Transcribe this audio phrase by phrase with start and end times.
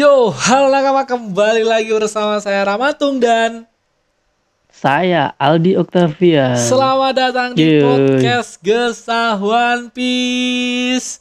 [0.00, 3.68] Yo, halo nakama kembali lagi bersama saya Ramatung dan
[4.72, 6.56] Saya Aldi Octavian.
[6.56, 7.84] selamat datang di Yeay.
[7.84, 11.20] podcast Gesah One Piece.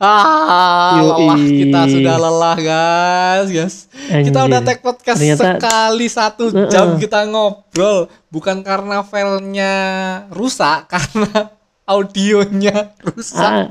[0.00, 1.08] Ah, Yoi.
[1.12, 3.76] lelah kita sudah lelah guys, guys.
[3.92, 6.72] Kita udah take podcast Ternyata- sekali satu Heeh.
[6.72, 9.74] jam kita ngobrol, bukan karena filenya
[10.32, 11.52] rusak, karena
[11.84, 13.44] audionya rusak.
[13.44, 13.68] Ah,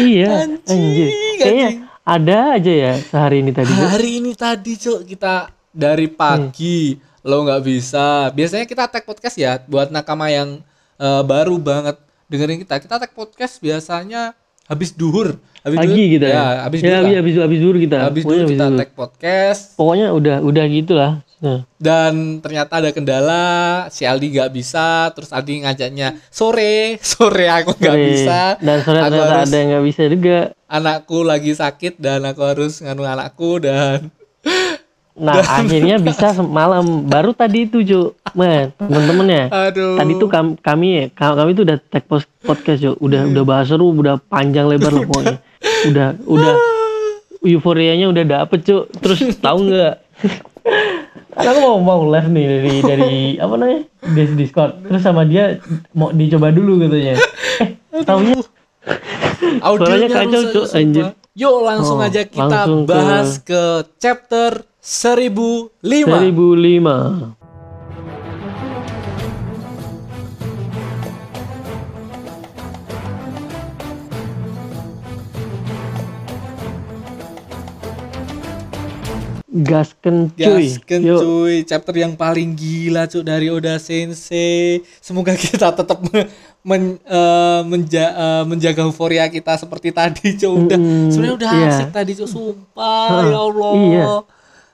[0.00, 1.08] iya, Anjing, anjir.
[1.12, 1.36] anjing.
[1.36, 1.68] Kayaknya
[2.04, 3.72] ada aja ya sehari ini tadi.
[3.72, 3.88] Cuk.
[3.88, 8.28] Hari ini tadi cuk kita dari pagi lo nggak bisa.
[8.30, 10.60] Biasanya kita tag podcast ya buat nakama yang
[11.00, 11.96] eh, baru banget
[12.28, 12.76] dengerin kita.
[12.76, 14.36] Kita tag podcast biasanya
[14.68, 15.40] habis duhur.
[15.64, 16.68] Habis Pagi duhur- gitu ya.
[16.68, 16.96] habis ya, duhur.
[17.00, 17.98] habis, habis, habis dulu kita.
[18.04, 21.12] Habis duhur kita tag podcast Pokoknya udah udah gitulah.
[21.36, 23.44] Nah, dan ternyata ada kendala
[23.88, 29.12] si Aldi nggak bisa terus Aldi ngajaknya sore sore aku nggak bisa Dan sore Aku
[29.12, 30.38] ternyata harus- ada yang nggak bisa juga.
[30.66, 34.08] anakku lagi sakit dan aku harus nganu anakku dan
[35.14, 36.82] Nah, akhirnya bisa semalam.
[37.04, 37.78] Baru tadi itu.
[38.32, 39.44] Man, temen-temen ya.
[39.46, 43.30] aduh Tadi tuh kami, kami ka- kami tuh udah tag post podcast yo, udah Hmm.
[43.30, 45.38] udah bahas seru, udah panjang lebar lah pokoknya.
[45.86, 46.54] Udah udah
[47.42, 48.90] euforianya udah dapet cuk.
[48.96, 49.94] Terus tahu nggak?
[51.34, 54.72] Kan aku mau mau live nih dari dari apa namanya di Discord.
[54.82, 55.58] Terus sama dia
[55.90, 57.14] mau dicoba dulu katanya.
[57.90, 58.38] Eh, taunya
[59.60, 61.06] Audionya kacau, Cuk, anjir.
[61.34, 63.62] Yuk langsung Oh, aja kita langsung ke- bahas ke
[63.96, 65.72] chapter 1005.
[65.82, 67.43] 1005.
[79.54, 80.66] Gasken cuy.
[80.66, 81.20] Gasken Yuk.
[81.22, 84.82] cuy, chapter yang paling gila cuy dari Oda Sensei.
[84.98, 86.26] Semoga kita tetap me-
[86.60, 90.50] men- eh, menja- eh, menjaga euforia kita seperti tadi cuy.
[90.66, 91.68] Udah Mm-mm, sebenarnya udah iya.
[91.70, 93.72] asik tadi cuy, sumpah Hah, ya Allah.
[93.78, 94.06] iya.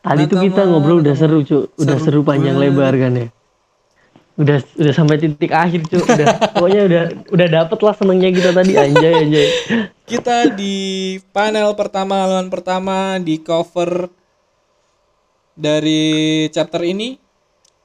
[0.00, 2.72] Tadi tuh kita ngobrol udah seru cuy, udah Seru seru, panjang banget.
[2.72, 3.26] lebar kan ya.
[4.40, 6.26] Udah udah sampai titik akhir cuy, udah
[6.56, 9.48] pokoknya udah udah dapet lah senengnya kita tadi anjay anjay.
[10.08, 10.76] Kita di
[11.30, 14.08] panel pertama, halaman pertama di cover
[15.52, 16.02] dari
[16.48, 17.16] chapter ini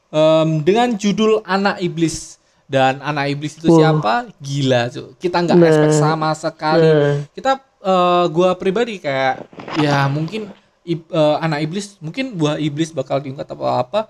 [0.09, 4.29] em, dengan judul Anak Iblis dan Anak Iblis itu siapa?
[4.37, 5.17] Gila, Cuk.
[5.17, 5.67] Kita nggak Nah.
[5.67, 6.85] expect sama sekali.
[6.85, 7.15] Nah.
[7.29, 7.51] Kita
[7.85, 9.45] eh, gua pribadi kayak
[9.77, 10.49] ya mungkin
[10.81, 14.09] ib- eh, Anak Iblis, mungkin buah iblis bakal diungkap atau apa.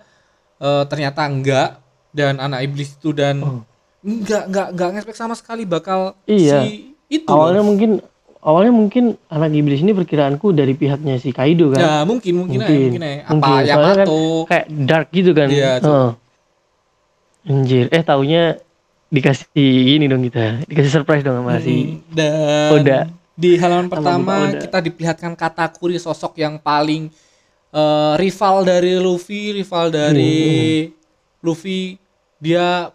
[0.56, 1.70] Eh, ternyata enggak
[2.10, 3.60] dan Anak Iblis itu dan Oh.
[4.00, 6.64] enggak enggak enggak expect sama sekali bakal Iya.
[6.64, 7.68] si itu Awalnya loh.
[7.68, 7.92] mungkin
[8.46, 11.82] awalnya mungkin anak iblis ini perkiraanku dari pihaknya si Kaido kan.
[11.82, 12.82] Ya mungkin mungkin aja Mungkin.
[12.88, 13.18] mungkin aja.
[13.20, 13.50] Apa Mungkin.
[13.60, 14.08] yang Soalnya kan
[14.46, 15.48] Kayak dark gitu kan.
[15.50, 15.72] Iya.
[15.80, 16.10] Heeh.
[17.46, 18.58] Anjir, eh taunya
[19.08, 19.46] dikasih
[19.92, 20.66] ini dong kita.
[20.66, 23.00] Dikasih surprise dong sama si dan Oda.
[23.34, 24.58] di halaman pertama Oda.
[24.60, 27.10] kita diperlihatkan Katakuri sosok yang paling
[27.70, 30.34] eh, rival dari Luffy, rival dari
[30.86, 30.94] Hmm,
[31.42, 32.02] Luffy.
[32.36, 32.90] Dia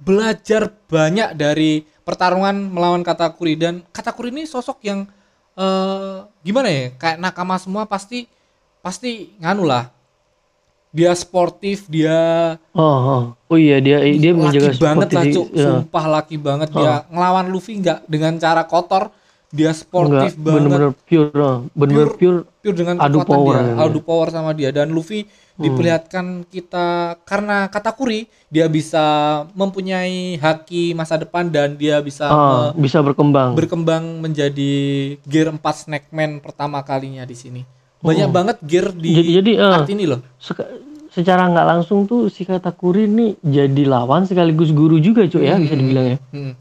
[0.00, 5.08] belajar banyak dari pertarungan melawan Katakuri dan Katakuri ini sosok yang
[5.56, 6.84] eh, gimana ya?
[6.96, 8.28] Kayak nakama semua pasti
[8.84, 9.90] pasti nganu lah.
[10.96, 12.16] Dia sportif, dia
[12.72, 13.22] Oh, oh.
[13.52, 15.66] oh iya dia dia menjaga laki banget lah cuk ya.
[15.68, 19.12] sumpah laki banget dia ngelawan Luffy nggak dengan cara kotor
[19.52, 21.58] dia sportif Enggak, banget bener-bener pure, oh.
[21.76, 23.74] bener-bener pure, pure dengan adu power dia ya.
[23.86, 25.28] adu power sama dia dan Luffy
[25.58, 26.86] diperlihatkan kita
[27.24, 29.02] karena Katakuri dia bisa
[29.52, 33.56] mempunyai haki masa depan dan dia bisa ah, me- bisa berkembang.
[33.56, 34.72] berkembang menjadi
[35.24, 37.62] gear 4 Snackman pertama kalinya di sini
[37.98, 39.80] banyak banget gear di Jadi- jadi, ah.
[39.80, 40.20] art ini loh
[41.08, 45.72] secara nggak langsung tuh si Katakuri nih jadi lawan sekaligus guru juga cuy ya bisa
[45.72, 46.18] dibilang ya.
[46.28, 46.52] Hmm.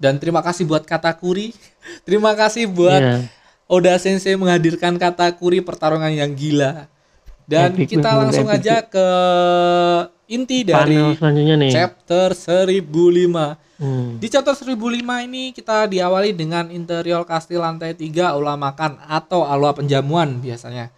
[0.00, 1.52] Dan terima kasih buat Katakuri.
[2.08, 3.28] terima kasih buat Iya.
[3.68, 6.88] Oda Sensei menghadirkan Katakuri pertarungan yang gila.
[7.50, 9.06] Dan Epic, kita langsung epic, aja ke
[10.30, 11.72] inti Panel dari selanjutnya nih.
[11.74, 13.58] chapter 1005.
[13.80, 14.22] Hmm.
[14.22, 19.74] Di chapter 1005 ini kita diawali dengan interior kastil lantai 3 aula makan atau aula
[19.74, 20.94] penjamuan biasanya.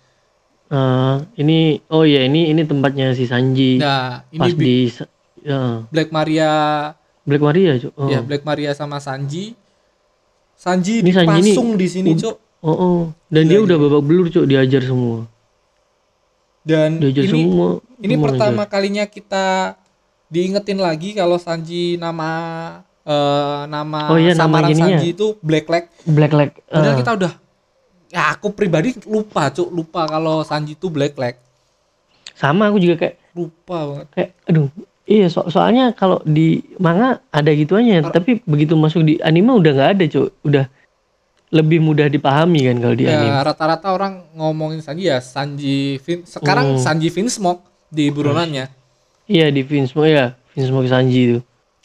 [0.69, 4.89] Eh, ini oh ya ini ini tempatnya si Sanji Nah, ini pas di
[5.45, 6.51] ya, Black Maria
[7.29, 7.93] Black Maria cuy.
[7.97, 8.09] Oh.
[8.09, 9.57] ya Black Maria sama Sanji.
[10.57, 12.37] Sanji Ini Sanji ini dipasung di sini, ud- Cuk.
[12.63, 13.01] Oh, oh.
[13.29, 15.27] dan dia udah babak belur cuy diajar semua.
[16.63, 17.83] Dan ini semua.
[17.99, 19.75] Ini semua pertama kalinya kita
[20.27, 22.31] diingetin lagi kalau Sanji nama
[23.03, 24.97] eh, nama Oh iya, nama samaran ininya.
[24.97, 25.85] Sanji itu Black Leg.
[25.91, 26.15] ngajar.
[26.15, 26.51] Black Leg.
[26.67, 26.99] Padahal eh.
[26.99, 27.33] kita udah
[28.09, 31.37] ya aku pribadi lupa, Cuk, lupa kalau Sanji itu Black Leg.
[32.33, 34.07] sama aku juga kayak Lupa banget.
[34.11, 34.67] kayak aduh
[35.05, 39.91] iya so- soalnya kalau di manga ada gituannya tapi begitu masuk di anime udah nggak
[39.95, 40.65] ada cuy udah
[41.53, 43.29] lebih mudah dipahami kan kalau di anime.
[43.29, 46.81] Ya, rata-rata orang ngomongin Sanji ya Sanji Vin sekarang Hmm.
[46.81, 48.73] Sanji Vinsmoke di buronannya
[49.25, 51.39] Iya di Vinsmoke ya, Vinsmoke Sanji itu.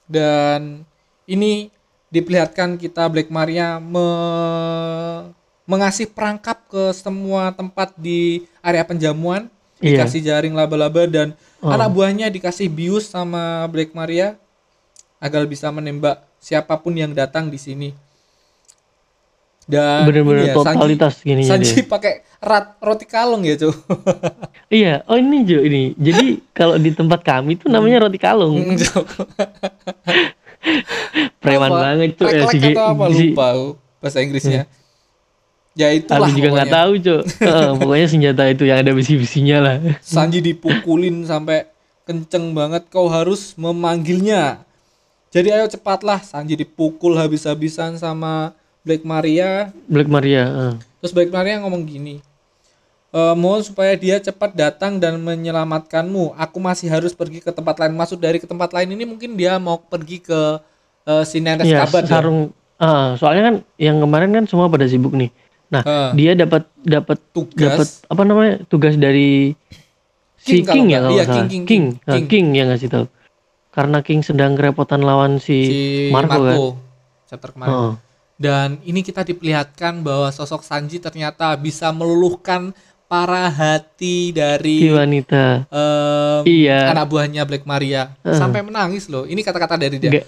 [0.06, 0.88] dan
[1.25, 1.68] ini
[2.08, 5.36] diperlihatkan kita Black Maria me-
[5.66, 10.00] mengasih perangkap ke semua tempat di area penjamuan Iya.
[10.00, 11.68] dikasih jaring laba-laba dan Oh.
[11.68, 14.40] anak buahnya dikasih bius sama Black Maria
[15.18, 17.92] agar bisa menembak siapa pun yang datang di sini
[19.68, 23.75] dan Bener-bener ini ya, totalitas gini Sanji pakai rat roti kalung ya cuy
[24.84, 25.96] Iya, oh ini Jo ini.
[25.96, 28.60] Jadi kalau di tempat kami tuh namanya roti kalung.
[31.40, 31.80] Preman Apa?
[31.80, 33.48] banget tuh ya si, apa lupa
[34.04, 34.68] bahasa Inggrisnya
[35.72, 37.22] ya itulah Aku juga nggak tahu, Cok.
[37.48, 39.75] Heeh, pokoknya senjata itu yang ada besi-besinya lah.
[40.04, 41.72] Sanji dipukulin sampai
[42.04, 44.68] kenceng banget kau harus memanggilnya
[45.28, 48.56] jadi ayo cepatlah Sanji dipukul habis-habisan sama
[48.88, 50.44] Black Maria Black Maria.
[50.48, 50.74] heeh.
[50.98, 52.24] terus Black Maria ngomong gini
[53.07, 57.94] "E, mohon supaya dia cepat datang dan menyelamatkanmu aku masih harus pergi ke tempat lain
[57.94, 60.39] maksud dari ke tempat lain ini mungkin dia mau pergi ke
[61.04, 62.12] uh, Sineres Iya, Kabat ya?
[62.13, 62.51] sarung.
[62.78, 65.31] ah, soalnya kan yang kemarin kan semua pada sibuk nih.
[65.68, 66.12] Nah, Ah.
[66.12, 67.57] dia dapat dapat Tugas.
[67.57, 68.54] dapat apa namanya?
[68.66, 69.51] Tugas dari
[70.38, 71.36] si King kalau King, ya kalau iya, salah.
[71.36, 71.86] King, King, King, King.
[72.04, 72.28] Nah, King.
[72.28, 73.06] King yang ngasih tahu.
[73.69, 75.80] Karena King sedang kerepotan lawan si, si
[76.10, 76.57] Marco, kan.
[77.25, 77.94] chapter kemarin Heeh.
[78.38, 82.69] Dan ini kita diperlihatkan bahwa sosok Sanji ternyata bisa meluluhkan
[83.10, 85.66] para hati dari Si wanita.
[85.66, 86.94] em, Iya.
[86.94, 89.25] anak buahnya Black Maria sampai menangis loh.
[89.25, 90.22] Ini kata-kata dari dia.
[90.22, 90.25] Gak,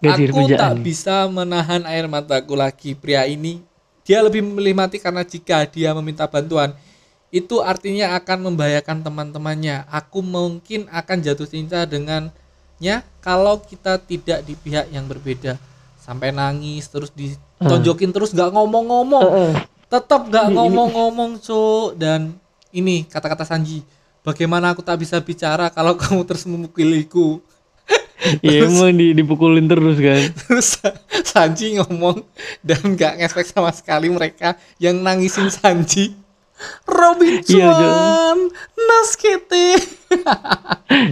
[0.00, 0.82] gak Aku tak nih.
[0.82, 2.96] bisa menahan air mataku lagi.
[2.96, 3.60] Pria ini
[4.00, 6.72] dia lebih memilih mati karena jika dia meminta bantuan
[7.28, 9.84] itu artinya akan membahayakan teman-temannya.
[9.90, 15.58] Aku mungkin akan jatuh cinta dengannya kalau kita tidak di pihak yang berbeda.
[16.06, 19.58] Sampai nangis terus ditonjokin terus nggak ngomong-ngomong.
[19.90, 21.98] Tetap nggak ngomong-ngomong, Cuk.
[21.98, 22.38] Dan
[22.70, 23.82] ini kata-kata Sanji.
[24.22, 27.42] Bagaimana aku tak bisa bicara kalau kamu terus memukuliku?
[28.42, 30.18] Iya emang di, dipukulin terus kan.
[30.48, 30.82] Terus
[31.22, 32.26] Sanji ngomong
[32.58, 36.10] dan nggak ngespek sama sekali mereka yang nangisin Sanji.
[36.88, 37.68] Robin Iya.
[37.70, 38.38] Chuan,
[38.74, 39.78] Naskete.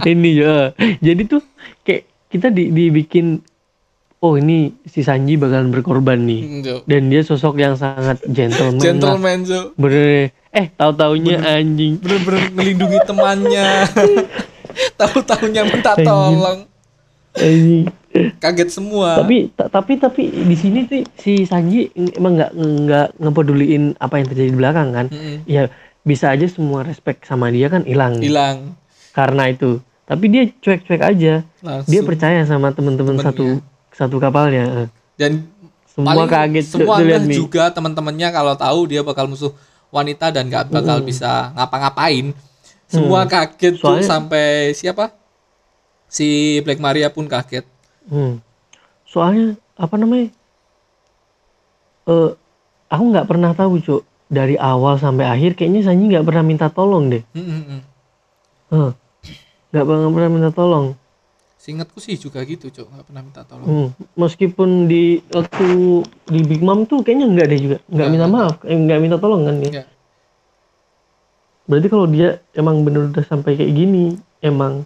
[0.09, 0.73] ini ya.
[0.99, 1.39] Jadi tuh
[1.85, 3.39] kayak kita di, dibikin
[4.25, 6.41] oh ini si Sanji bakalan berkorban nih.
[6.61, 6.75] Jo.
[6.83, 8.81] Dan dia sosok yang sangat gentleman.
[8.81, 9.69] Gentleman Jo.
[9.75, 10.33] Bener.
[10.49, 11.99] Eh tahu-taunya anjing.
[11.99, 13.85] Bener-bener melindungi temannya.
[14.97, 16.05] Tahu-tahunya minta Anjing.
[16.05, 16.59] tolong.
[17.33, 17.85] Anjing.
[18.37, 19.19] Kaget semua.
[19.19, 24.25] tapi ta- tapi tapi di sini sih si Sanji emang nggak nggak ngepeduliin apa yang
[24.25, 25.05] terjadi di belakang kan.
[25.07, 25.43] Mm-mm.
[25.45, 25.67] Ya
[26.01, 28.79] bisa aja semua respect sama dia kan hilang hilang
[29.11, 29.83] karena itu.
[30.05, 31.43] Tapi dia cuek-cuek aja.
[31.59, 31.89] langsung.
[31.89, 33.25] Dia percaya sama temen-temen Temennya.
[33.27, 33.45] satu
[33.95, 34.91] satu kapalnya.
[35.15, 35.47] dan
[35.87, 39.55] Semua paling kaget tuh, semua tuh juga teman-temannya kalau tahu dia bakal musuh
[39.87, 42.35] wanita dan gak bakal bisa ngapa-ngapain
[42.85, 45.15] semua kaget tuh Soalnya- sampai siapa
[46.05, 47.63] si Black Maria pun kaget
[48.05, 48.37] Hmm.
[49.03, 50.29] Soalnya apa namanya?
[52.05, 52.29] Eh,
[52.85, 57.09] aku nggak pernah tahu cuk dari awal sampai akhir kayaknya Sanji nggak pernah minta tolong
[57.09, 57.23] deh.
[57.33, 57.81] Hmm, hmm,
[58.69, 58.91] hmm.
[59.73, 60.93] Nggak pernah pernah minta tolong.
[61.65, 63.89] Seingatku sih juga gitu cok nggak pernah minta tolong Hmm.
[64.13, 65.65] Meskipun di waktu
[66.29, 67.77] di Big Mom tuh kayaknya nggak deh juga.
[67.81, 68.37] Nggak Nggak, minta nggak.
[68.37, 69.55] maaf, eh, nggak minta tolong kan.
[69.57, 69.87] Nggak.
[71.65, 74.85] Berarti kalau dia emang bener udah sampai kayak gini, emang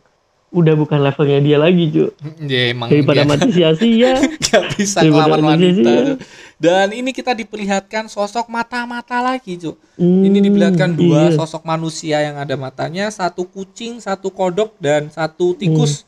[0.49, 2.09] udah bukan levelnya dia lagi cuk.
[2.41, 4.11] ya emang Daripada dia mati sia-sia.
[4.41, 6.17] nggak bisa ngelawan wanita
[6.57, 11.35] dan ini kita diperlihatkan sosok mata-mata lagi cok Hmm, Ini diperlihatkan dua iya.
[11.35, 16.07] sosok manusia yang ada matanya, satu kucing, satu kodok, dan satu tikus.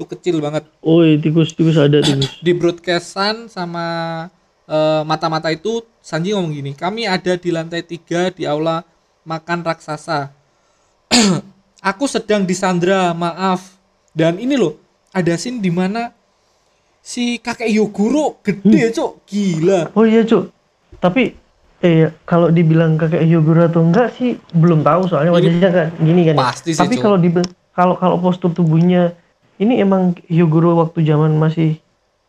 [0.00, 0.64] Itu kecil banget.
[0.80, 2.40] Oi, tikus-tikus ada tikus.
[2.40, 3.84] Di broadcastan sama
[4.64, 8.80] eh, mata-mata itu, Sanji ngomong gini, kami ada di lantai tiga di aula
[9.28, 10.32] makan raksasa.
[11.92, 13.76] Aku sedang disandra, maaf.
[14.16, 14.80] Dan ini loh,
[15.12, 16.16] ada scene di mana
[17.04, 19.92] si kakek Yoguro gede, cok, gila.
[19.92, 20.48] Oh iya cuk.
[20.96, 21.36] Tapi
[21.80, 26.34] eh kalau dibilang kakek Hyoguro atau enggak sih belum tahu soalnya wajahnya kan gini kan.
[26.36, 26.40] ya.
[26.40, 27.28] Pasti sih, Tapi kalau di
[27.76, 29.12] kalau kalau postur tubuhnya
[29.60, 31.76] ini emang Hyoguro waktu zaman masih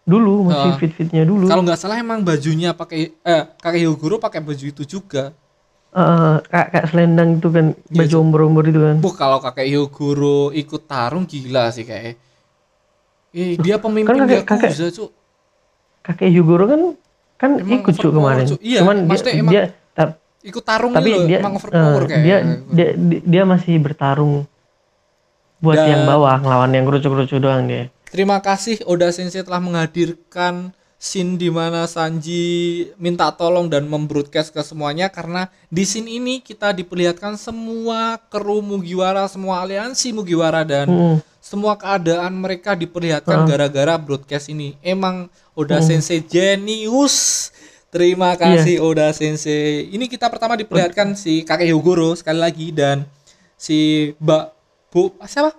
[0.03, 0.77] dulu masih Ah.
[0.77, 1.47] fit-fitnya dulu.
[1.47, 5.31] Kalau nggak salah emang bajunya pakai eh kakek Yoguro pakai baju itu juga.
[5.91, 8.21] Eh, kayak, kayak selendang itu kan Iya, baju Cuk.
[8.21, 8.95] ombor-ombor itu kan.
[8.99, 12.15] Bu kalau kakek Hyoguro ikut tarung gila sih kayak.
[13.31, 15.09] Eh, dia pemimpin kan kakek- kakek- Yakuza, Cuk.
[16.01, 16.81] Kakek Hyoguro kan
[17.37, 18.45] kan Emang ikut cuk kemarin.
[18.45, 18.59] Cuk.
[18.59, 19.63] Iya, Cuman dia, emang dia
[20.41, 22.23] Ikut tarung tapi gitu loh, dia emang overpower eh, kayak.
[22.25, 22.37] dia,
[22.73, 24.49] dia dia dia masih bertarung
[25.61, 27.87] buat Dan- yang bawah ngelawan yang kerucu-kerucu doang dia.
[28.09, 32.43] Terima kasih Oda Sensei telah menghadirkan scene di mana Sanji
[32.95, 39.25] minta tolong dan membroadcast ke semuanya karena di scene ini kita diperlihatkan semua kru Mugiwara,
[39.25, 41.17] semua aliansi Mugiwara dan Hmm.
[41.39, 44.77] semua keadaan mereka diperlihatkan gara-gara broadcast ini.
[44.81, 47.49] Emang Oda Sensei jenius.
[47.89, 49.89] Terima kasih Oda Sensei.
[49.89, 53.03] Ini kita pertama diperlihatkan si kakek Hyogoro sekali lagi dan
[53.57, 54.60] si Mbak
[54.91, 55.55] Bu siapa?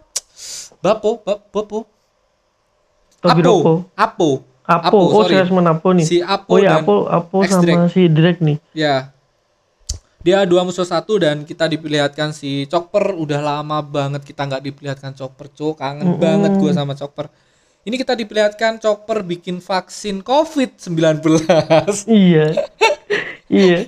[0.84, 1.88] Bapo, Bap, Bapo.
[3.22, 3.88] Togiroko.
[3.96, 4.44] Apo.
[4.62, 5.42] Apo, oh sorry.
[5.42, 6.06] saya Apo nih.
[6.06, 8.56] Si Apo oh ya dan Apo, Apo sama si Drake nih.
[8.76, 9.10] Ya.
[10.22, 15.18] Dia dua musuh satu dan kita diperlihatkan si Chopper udah lama banget kita nggak diperlihatkan
[15.18, 17.26] Chopper cuk kangen banget gue sama Chopper.
[17.82, 21.42] Ini kita diperlihatkan Chopper bikin vaksin COVID-19.
[22.06, 22.46] Iya.
[23.50, 23.78] iya.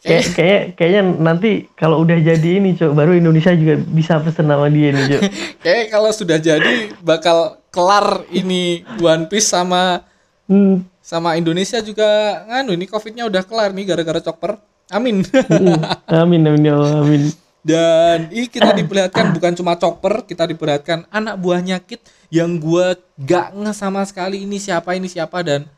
[0.00, 4.64] Kayak kayak kayaknya nanti kalau udah jadi ini, Cok, baru Indonesia juga bisa pesen nama
[4.72, 5.22] dia nih, Cok.
[5.64, 10.08] Kayak kalau sudah jadi bakal kelar ini One Piece sama
[10.50, 10.82] Hmm.
[10.98, 14.58] sama Indonesia juga nganu ini COVID-nya udah kelar nih gara-gara Chopper.
[14.90, 15.22] Amin.
[15.22, 15.78] Hmm.
[16.26, 17.30] Amin amin ya Allah, amin.
[17.62, 22.00] Dan ini kita diperlihatkan bukan cuma chopper, kita diperlihatkan anak buahnya Kit
[22.32, 25.68] yang gua gak nge sama sekali ini siapa ini siapa dan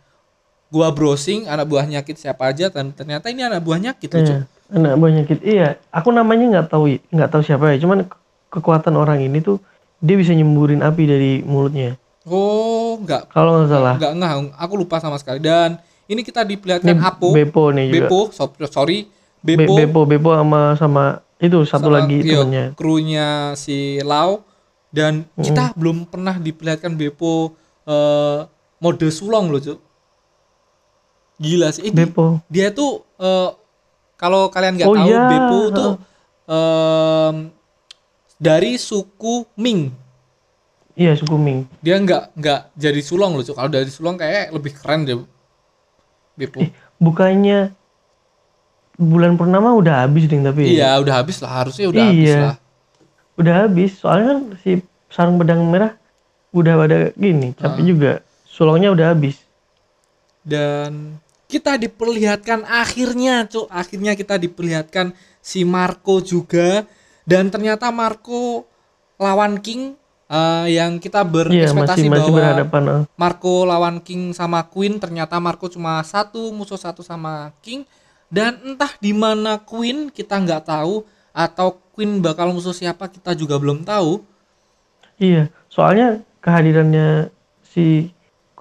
[0.73, 4.33] gua browsing anak buahnya Kit siapa aja dan ternyata ini anak buahnya Kit lucu.
[4.33, 5.41] Iya, anak buahnya Kid.
[5.45, 7.77] Iya, aku namanya nggak tahu nggak tahu siapa ya.
[7.77, 8.17] Cuman ke-
[8.51, 9.61] kekuatan orang ini tuh
[10.01, 12.01] dia bisa nyemburin api dari mulutnya.
[12.25, 13.95] Oh, enggak Kalau nggak salah.
[14.01, 15.45] enggak ngah, aku lupa sama sekali.
[15.45, 15.77] Dan
[16.09, 17.97] ini kita diperlihatkan Ini Apo, Beppo nih juga.
[18.09, 21.05] Beppo, so- sorry, Be- Beppo, Beppo, Beppo sama sama
[21.37, 22.65] itu satu sama- lagi iya, temennya.
[22.73, 24.47] krunya si Lau
[24.89, 27.53] dan kita belum pernah diperlihatkan Beppo
[27.83, 28.39] eh,
[28.79, 29.79] mode sulong loh, Cuk.
[31.37, 31.85] Gila sih.
[31.85, 32.41] Eh, Beppo.
[32.47, 33.51] dia tuh eh,
[34.15, 35.23] kalau kalian nggak Oh, tahu iya.
[35.27, 35.93] Beppo tuh
[36.45, 37.37] em,
[38.37, 39.91] dari suku Ming
[40.93, 41.65] Iya, suku Ming.
[41.79, 45.17] dia nggak nggak jadi sulong loh kalau dari sulong kayak lebih keren deh
[46.35, 47.73] Beppo Eh, bukannya
[48.95, 52.39] bulan purnama udah habis ding tapi iya udah habis lah harusnya udah habis Iya.
[52.45, 52.57] lah
[53.35, 54.71] udah habis soalnya kan si
[55.09, 55.97] sarung pedang merah
[56.53, 57.67] udah pada gini Ah.
[57.67, 58.13] capek juga
[58.45, 59.42] sulongnya udah habis
[60.43, 63.69] dan kita diperlihatkan akhirnya Cuk.
[63.69, 66.89] akhirnya kita diperlihatkan si Marco juga
[67.29, 68.65] dan ternyata Marco
[69.21, 69.95] lawan King
[70.33, 73.03] eh, yang kita iya berekspektasi masih masih bahwa berhadapan eh.
[73.15, 77.85] Marco lawan King sama Queen ternyata Marco cuma satu musuh satu sama King
[78.33, 81.05] dan entah di mana Queen kita nggak tahu
[81.37, 84.25] atau Queen bakal musuh siapa kita juga belum tahu
[85.21, 87.29] iya soalnya kehadirannya
[87.61, 88.11] si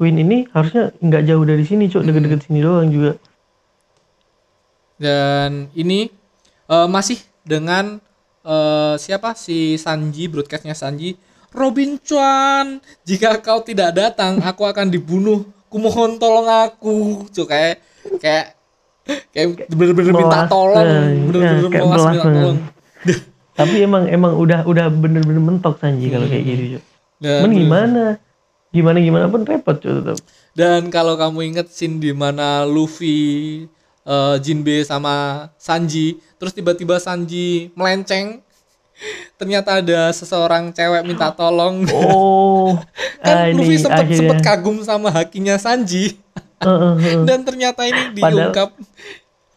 [0.01, 3.22] Queen ini harusnya nggak jauh dari sini cuk deket-deket sini doang juga.
[4.98, 6.10] Dan ini
[6.65, 8.01] eh, masih dengan
[8.41, 9.38] eh, siapa?
[9.38, 11.22] Si Sanji broadcastnya Sanji.
[11.53, 15.46] Robin Chuan jika kau tidak datang aku akan dibunuh.
[15.70, 17.86] Kumohon tolong aku Cuk, kayak
[18.17, 18.58] kayak
[19.29, 20.81] kayak bener-bener minta tolong.
[20.81, 22.58] eh, bener-bener ya, melas minta tolong.
[23.53, 26.84] Tapi emang emang udah udah bener-bener mentok Sanji kalau kayak gitu cuk
[27.22, 28.17] Dan, gimana
[28.72, 30.18] gimana gimana pun repot cuk tetap
[30.51, 33.20] dan kalau kamu inget scene di mana Luffy
[34.01, 38.40] eh, Jinbe sama Sanji terus tiba-tiba Sanji melenceng
[39.40, 42.80] ternyata ada seseorang cewek minta tolong oh
[43.25, 44.18] kan ah, ini Luffy sempet akhirnya.
[44.18, 46.16] sempet kagum sama hakinya Sanji
[46.62, 47.25] Eh, eh, eh.
[47.25, 48.70] dan ternyata ini Padahal-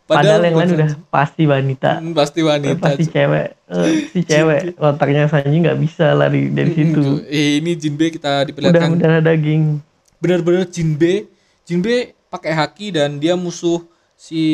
[0.04, 1.90] diungkap Padahal yang lain udah pasti wanita.
[1.96, 3.46] Hmm, pasti wanita pasti cewek.
[3.66, 7.24] Eh, si cewek otaknya Sanji nggak bisa lari dari situ.
[7.26, 9.80] Eh, ini Jinbe kita Udah diperlihatkan mendarah daging.
[10.16, 11.24] bener-bener Jinbe
[11.62, 13.80] Jinbe pakai haki dan dia musuh
[14.14, 14.44] si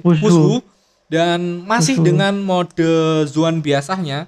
[0.00, 0.20] Musuh.
[0.22, 0.58] musuh
[1.06, 2.04] dan masih Musuh.
[2.06, 2.88] dengan mode
[3.26, 4.24] Zuan biasanya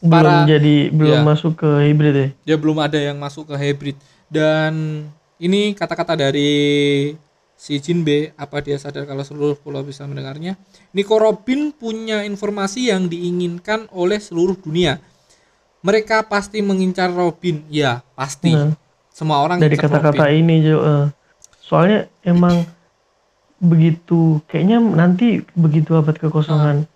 [0.00, 1.22] Belum Para- jadi belum Iya.
[1.24, 2.28] masuk ke hybrid ya.
[2.44, 3.94] dia belum ada yang masuk ke hybrid
[4.26, 4.74] dan
[5.36, 7.14] ini kata-kata dari
[7.62, 10.58] si Jinbe apa dia sadar kalau seluruh pulau bisa mendengarnya?
[10.90, 14.98] Nico Robin punya informasi yang diinginkan oleh seluruh dunia.
[15.86, 17.62] Mereka pasti mengincar Robin.
[17.70, 18.50] Ya pasti.
[18.50, 18.74] Nah,
[19.14, 20.82] semua orang dari kata-kata ini Jo.
[20.82, 21.06] eh.
[21.62, 22.66] soalnya emang
[23.62, 26.90] begitu kayaknya nanti begitu abad kekosongan.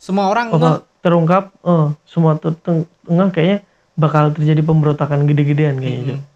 [0.00, 3.68] Semua orang apa terungkap eh, semua tengah kayaknya
[4.00, 6.29] bakal terjadi pemberontakan gede-gedean kayaknya Jo.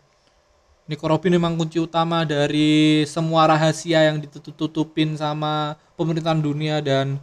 [0.84, 7.16] Nico Robin memang kunci utama dari semua rahasia yang ditutup-tutupin sama pemerintahan dunia dan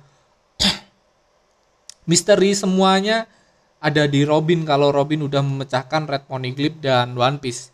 [2.09, 3.29] misteri semuanya
[3.77, 7.69] ada di Robin kalau Robin udah memecahkan Red Poneglyph dan One Piece.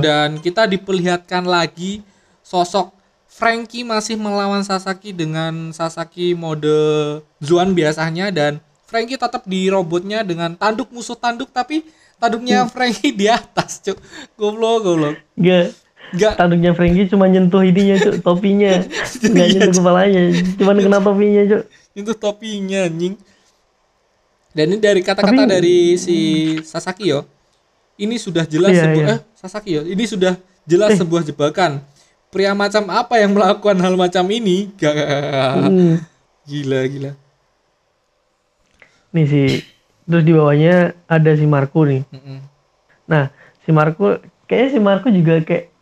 [0.00, 2.02] Dan kita diperlihatkan lagi
[2.44, 2.92] sosok
[3.30, 10.56] Frankie masih melawan Sasaki dengan Sasaki mode Zuan biasanya dan Frankie tetap di robotnya dengan
[10.56, 11.84] tanduk musuh tanduk tapi
[12.16, 13.98] tanduknya Frankie di atas cuk.
[14.34, 15.16] Goblok goblok.
[15.34, 15.72] Gak
[16.06, 18.78] Enggak tanduknya Frankie cuma nyentuh ininya cuk topinya.
[19.22, 20.22] Nggak Iya, nyentuh kepalanya.
[20.54, 21.62] Cuma kena topinya cuk.
[21.92, 23.14] Itu topinya anjing.
[24.52, 26.16] Dan ini dari kata-kata Tapi- dari si
[26.62, 27.26] Sasaki yo.
[27.96, 29.14] Ini sudah jelas Iya, sebuah iya.
[29.14, 29.82] eh Sasaki yo.
[29.82, 30.32] Ini sudah
[30.62, 30.98] jelas Eh.
[30.98, 31.80] sebuah jebakan.
[32.28, 34.68] Pria macam apa yang melakukan hal macam ini?
[34.76, 34.94] Gak.
[35.58, 35.96] Hmm.
[36.44, 37.12] gila gila.
[39.10, 39.42] Nih si
[40.06, 42.38] terus di bawahnya ada si Marco nih Mm-mm.
[43.04, 45.74] nah si Marco kayaknya si Marco juga kayak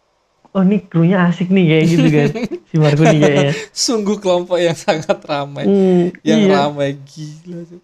[0.51, 2.29] oh ini krunya asik nih kayak gitu kan
[2.71, 6.53] si Marco nih kayaknya sungguh kelompok yang sangat ramai Hmm, yang iya.
[6.59, 7.83] ramai gila tuh.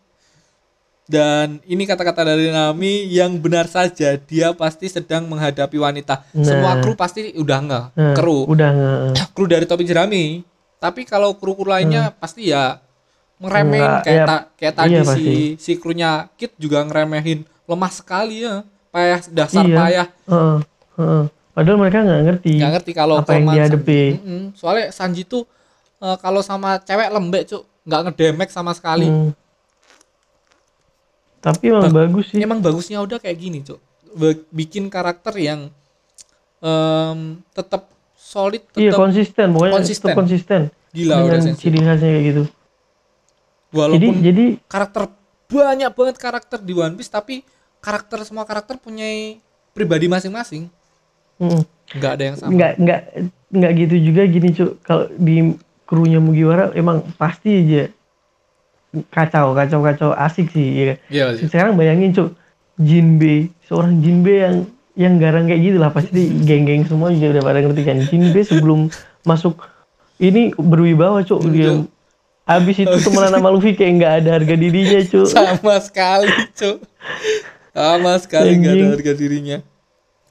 [1.04, 6.22] Dan ini kata-kata dari Nami yang benar saja dia pasti sedang menghadapi wanita.
[6.32, 6.80] Semua Nah.
[6.80, 8.46] kru pasti udah enggak Nah, kru.
[8.46, 10.46] udah nggak kru dari topi jerami.
[10.78, 12.78] Tapi kalau kru-kru lainnya pasti ya
[13.40, 15.34] ngeremehin Enggak, kayak ya, ta- kayak tadi iya si pasti.
[15.56, 18.62] si krunya Kit juga ngeremehin lemah sekali ya.
[18.90, 19.76] Payah dasar Iya.
[19.78, 20.06] payah.
[20.26, 20.56] Heeh,
[20.96, 21.24] heeh.
[21.50, 24.00] padahal mereka nggak ngerti Nggak ngerti kalau apa yang dihadapi.
[24.06, 24.18] Sanji.
[24.20, 24.42] Mm-mm.
[24.52, 25.42] Soalnya Sanji tuh
[25.98, 27.62] eh, kalau sama cewek lembek, Cuk.
[27.80, 29.06] Nggak ngedemek sama sekali.
[29.06, 29.32] Hmm.
[31.40, 33.80] tapi emang bagus sih emang bagusnya udah kayak gini cuk
[34.52, 35.72] bikin karakter yang
[36.60, 37.18] em,
[37.50, 40.04] tetap solid iya tetap konsisten pokoknya konsisten.
[40.04, 40.60] tetap konsisten
[40.92, 42.42] gila udah dengan sensei ciri khasnya kayak gitu
[43.70, 45.10] walaupun jadi karakter
[45.50, 47.42] banyak banget karakter di One Piece tapi
[47.82, 49.06] karakter semua karakter punya
[49.74, 50.70] pribadi masing-masing.
[51.40, 51.62] Mm,
[51.96, 52.50] nggak ada yang sama.
[52.54, 53.02] Nggak nggak
[53.50, 54.22] nggak gitu juga.
[54.28, 55.56] Gini cuk kalau di
[55.90, 57.90] krunya Mugiwara emang pasti aja
[59.10, 60.98] kacau kacau kacau asik sih ya kan?
[61.10, 61.46] iya sih.
[61.46, 62.34] sekarang bayangin cuk
[62.74, 64.56] Jinbe seorang Jinbe yang
[64.98, 67.98] yang garang kayak gitu lah pasti geng-geng semua juga udah pada ngerti kan?
[68.06, 68.90] Jinbe sebelum
[69.26, 69.58] masuk
[70.22, 71.82] ini berwibawa cuk dia
[72.44, 76.78] habis itu temenan sama Luffy kayak nggak ada harga dirinya cuk sama sekali cuk
[77.70, 79.58] sama sekali nggak ada harga dirinya.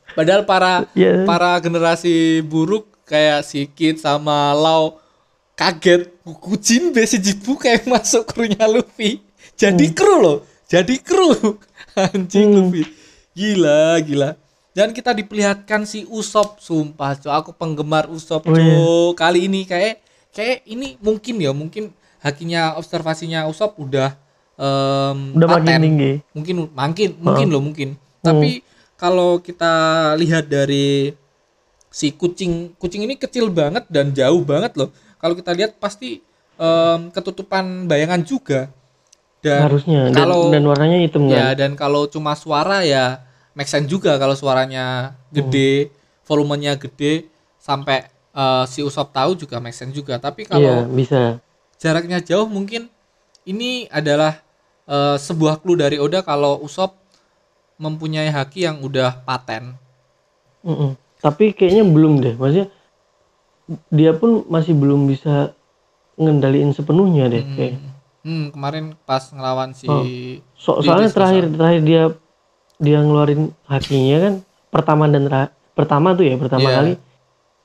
[0.10, 1.24] Padahal para ya.
[1.24, 4.98] para generasi buruk kayak si Kid sama Lau
[5.54, 6.12] kaget.
[6.26, 9.22] Kucing besi jibu kayak masuk krunya Luffy.
[9.56, 10.38] Jadi kru loh
[10.70, 11.58] jadi kru.
[11.98, 12.70] Anjing Hmm.
[12.70, 12.84] Luffy.
[13.34, 14.30] Gila gila.
[14.76, 18.70] Dan kita diperlihatkan si Usop sumpah cok aku penggemar Usop Oh, iya.
[18.70, 24.16] cok kali ini kayak kayak ini mungkin ya mungkin hakinya observasinya Usop udah
[24.60, 25.82] em, udah makin paten.
[25.84, 26.12] tinggi.
[26.36, 27.90] Mungkin makin mungkin loh mungkin.
[28.20, 28.64] Tapi
[29.00, 29.72] kalau kita
[30.20, 31.16] lihat dari
[31.90, 34.92] si kucing kucing ini kecil banget dan jauh banget loh.
[35.20, 36.20] Kalau kita lihat pasti
[36.60, 38.70] em, ketutupan bayangan juga.
[39.40, 41.64] Dan harusnya dan, kalau dan warnanya hitam ya kan?
[41.64, 43.24] dan kalau cuma suara ya
[43.56, 45.96] make sense juga kalau suaranya gede
[46.28, 48.04] volumenya gede sampai
[48.36, 50.20] eh, si Usop tahu juga make sense juga.
[50.20, 51.40] Tapi iya kalau bisa
[51.80, 52.92] jaraknya jauh mungkin
[53.44, 54.44] ini adalah
[54.86, 56.94] eh, sebuah clue dari Oda kalau Usop
[57.76, 59.72] mempunyai haki yang udah paten.
[60.60, 61.00] Mm-mm.
[61.18, 62.68] tapi kayaknya belum deh maksudnya
[63.88, 65.56] dia pun masih belum bisa
[66.16, 67.76] ngendaliin sepenuhnya deh kayak
[68.20, 70.04] Hmm, kemarin pas ngelawan si Oh.
[70.54, 72.04] So- soalnya terakhir terakhir dia
[72.76, 74.34] dia ngeluarin hakinya kan
[74.68, 75.24] pertama dan
[75.72, 76.76] pertama tuh ya pertama Iya.
[76.76, 76.94] kali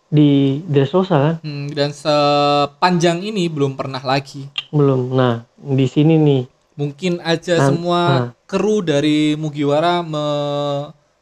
[0.07, 0.31] di
[0.63, 4.47] Dressrosa kan Hmm, dan sepanjang ini belum pernah lagi.
[4.69, 6.43] belum nah di sini nih
[6.75, 8.29] Mungkin aja Nah, semua nah.
[8.45, 10.27] kru dari Mugiwara me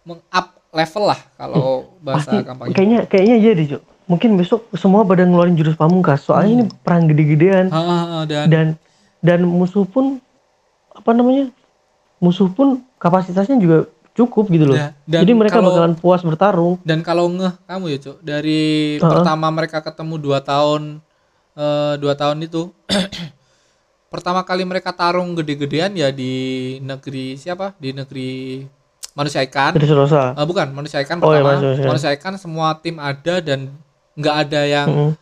[0.03, 2.73] meng-up level lah kalau bahasa pasti gampangnya.
[2.73, 3.83] kayaknya kayaknya jadi Cuk.
[4.05, 8.49] mungkin besok semua pada ngeluarin jurus pamungkas soalnya ini perang gede-gedean Ah, ah, ah, dan
[8.49, 8.67] dan
[9.21, 10.19] dan musuh pun
[10.91, 11.53] apa namanya
[12.17, 16.77] musuh pun kapasitasnya juga cukup gitu loh Ya, dan jadi mereka kalau- bakalan puas bertarung
[16.83, 18.61] dan kalau ngeh kamu ya cuk dari
[18.97, 19.09] Uh-uh.
[19.11, 21.01] pertama mereka ketemu dua tahun
[21.55, 22.69] eh, dua tahun itu
[24.09, 26.33] pertama kali mereka tarung gede-gedean ya di
[26.79, 28.61] negeri siapa di negeri
[29.13, 31.89] manusia ikan Dressrosa Eh, bukan manusia ikan Oh, iya, pertama manusia ikan.
[31.89, 33.73] manusia ikan semua tim ada dan
[34.13, 35.13] nggak ada yang Mm-mm.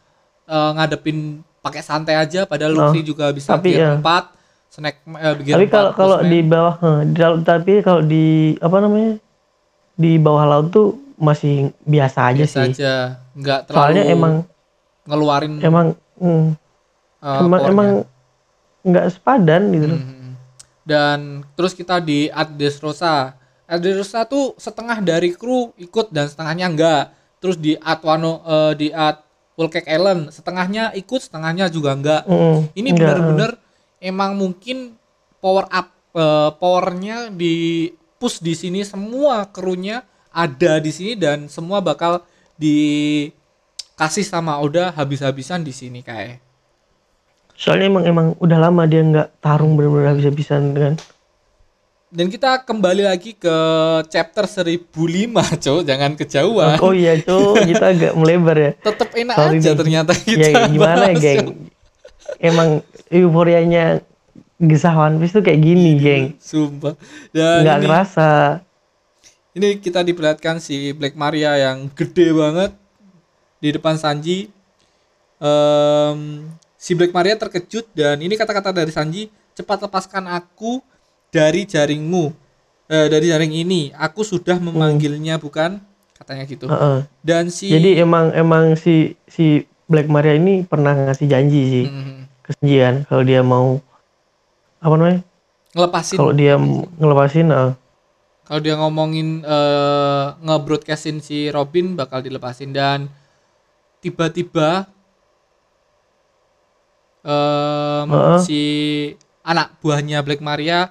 [0.44, 1.18] eh, ngadepin
[1.60, 4.02] pakai santai aja padahal Oh, Luffy juga bisa tapi gear ya.
[4.02, 4.39] 4
[4.70, 9.18] snack eh, tapi 4 kalau kalau di bawah eh, tapi kalau di apa namanya
[9.98, 12.94] di bawah laut tuh masih biasa aja biasa sih aja
[13.36, 14.34] nggak terlalu soalnya emang
[15.04, 16.46] ngeluarin emang mm,
[17.20, 17.88] eh, emang emang
[18.84, 20.00] nggak sepadan gitu loh.
[20.00, 20.32] Hmm.
[20.84, 21.18] Dan
[21.54, 23.36] terus kita di Ad Dressrosa.
[23.68, 27.04] Ad Dressrosa tuh setengah dari kru ikut dan setengahnya enggak.
[27.40, 28.88] Terus di Ad Wano eh, di
[29.56, 32.22] Whole Cake Island setengahnya ikut, setengahnya juga enggak.
[32.24, 33.50] Mm, Ini nggak, benar-benar
[34.00, 34.96] emang mungkin
[35.38, 37.86] power up eh, powernya di
[38.16, 42.24] push di sini semua krunya ada di sini dan semua bakal
[42.60, 46.40] dikasih sama Oda habis-habisan di sini kayak.
[47.60, 50.94] soalnya emang emang udah lama dia nggak tarung benar-benar habis-habisan kan
[52.10, 53.56] dan kita kembali lagi ke
[54.10, 54.82] chapter 1005,
[55.62, 55.80] Cok.
[55.86, 56.82] Jangan kejauhan.
[56.82, 58.70] Oh iya, Cuk, kita agak melebar ya.
[58.82, 59.78] Tetap enak Sorry aja nih.
[59.78, 60.42] ternyata kita.
[60.42, 61.69] ya gimana ya, geng?
[62.38, 62.68] Emang
[63.08, 63.98] euforianya
[64.56, 66.24] gesah One Piece tuh kayak gini, geng.
[66.36, 66.94] Sumpah.
[67.32, 68.28] Dan Nggak ini, ngerasa.
[69.50, 72.70] ini kita diperlihatkan si Black Maria yang gede banget
[73.56, 74.52] di depan Sanji.
[75.38, 76.44] Em,
[76.76, 80.84] si Black Maria terkejut dan ini kata-kata dari Sanji, cepat lepaskan aku
[81.28, 82.30] dari jaringmu.
[82.86, 85.78] Eh, dari jaring ini, aku sudah memanggilnya bukan?
[86.12, 86.66] Katanya gitu.
[86.66, 87.06] Heeh.
[87.22, 92.19] Dan si Jadi emang emang si si Black Maria ini pernah ngasih janji sih Mm,
[92.50, 93.78] ke Shinji kan kalau dia mau
[94.82, 95.20] apa namanya?
[95.70, 96.54] ngelepasin Kalau dia
[96.98, 97.70] ngelepasin eh,
[98.42, 103.06] kalau dia ngomongin eh nge-broadcastin si Robin bakal dilepasin dan
[104.02, 104.90] tiba-tiba
[107.22, 108.38] em, Heeh.
[108.42, 108.60] si
[109.46, 110.90] anak buahnya Black Maria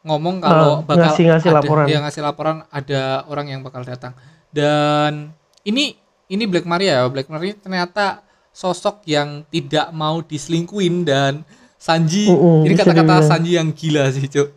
[0.00, 1.84] ngomong kalau Heeh, bakal ngasih-ngasih ada, laporan.
[1.84, 4.16] dia ngasih laporan ada orang yang bakal datang
[4.48, 5.34] dan
[5.66, 5.98] ini
[6.32, 8.24] ini Black Maria ya Black Maria ternyata
[8.56, 11.44] sosok yang tidak mau diselingkuin dan
[11.76, 13.20] Sanji Mm-mm, ini kata-kata.
[13.20, 14.48] Sanji yang gila sih cuk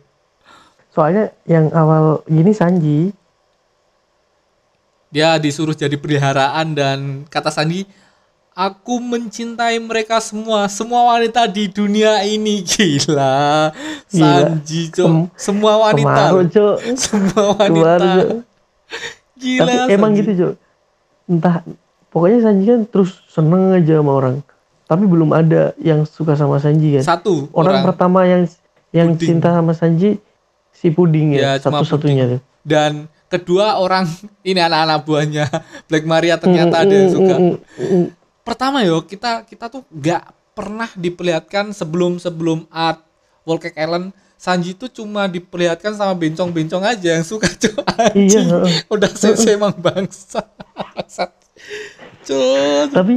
[0.88, 3.12] soalnya yang awal gini Sanji
[5.06, 7.82] dia disuruh jadi peliharaan dan kata Sandi
[8.52, 13.74] aku mencintai mereka semua semua wanita di dunia ini gila
[14.06, 16.40] Sanji cok Kem- semua wanita kemaru.
[16.48, 16.76] Cuk.
[17.04, 18.28] semua Kemaru, wanita Cuk.
[19.36, 20.20] gila Tapi emang Sanji.
[20.24, 20.54] gitu, Cuk.
[21.26, 21.56] Entah
[22.10, 24.36] pokoknya Sanji kan terus seneng aja sama orang.
[24.84, 27.04] Tapi belum ada yang suka sama Sanji kan.
[27.06, 28.42] satu orang, orang, pertama yang
[28.90, 29.38] yang Puding.
[29.38, 30.18] cinta sama Sanji
[30.70, 32.40] si Puding Ya, ya, satu-satunya tuh.
[32.60, 32.92] dan
[33.26, 34.10] kedua orang
[34.42, 35.46] ini anak-anak buahnya
[35.88, 38.06] Black Maria ternyata ada yang Mm, suka mm, mm, mm.
[38.42, 42.98] pertama yo kita kita tuh nggak pernah diperlihatkan sebelum sebelum art
[43.46, 47.78] Cake Island Sanji tuh cuma diperlihatkan sama bencong-bencong aja yang suka cuy
[48.16, 48.42] Iya,
[48.88, 50.42] udah sese emang bangsa
[52.30, 52.94] Cuy.
[52.94, 53.14] Tapi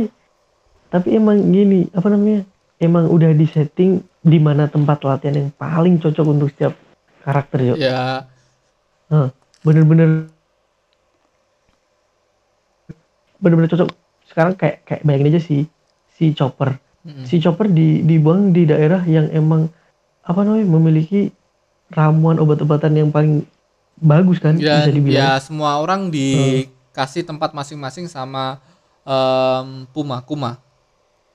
[0.90, 2.46] tapi emang gini, apa namanya?
[2.82, 6.74] Emang udah di setting di mana tempat latihan yang paling cocok untuk setiap
[7.22, 7.78] karakter, yuk.
[7.78, 8.26] ya
[9.14, 9.30] Heeh.
[9.64, 10.28] Bener-bener
[13.40, 13.90] bener-bener cocok.
[14.28, 15.58] Sekarang kayak kayak bayangin aja si
[16.18, 16.76] si Chopper.
[17.04, 17.26] Mm-mm.
[17.28, 19.72] Si Chopper di dibuang di daerah yang emang
[20.24, 21.32] apa namanya memiliki
[21.92, 23.44] ramuan obat-obatan yang paling
[24.00, 25.20] bagus kan bisa dan dibilang.
[25.20, 28.58] ya semua orang dikasih tempat masing-masing sama
[29.04, 30.58] em, Puma Kuma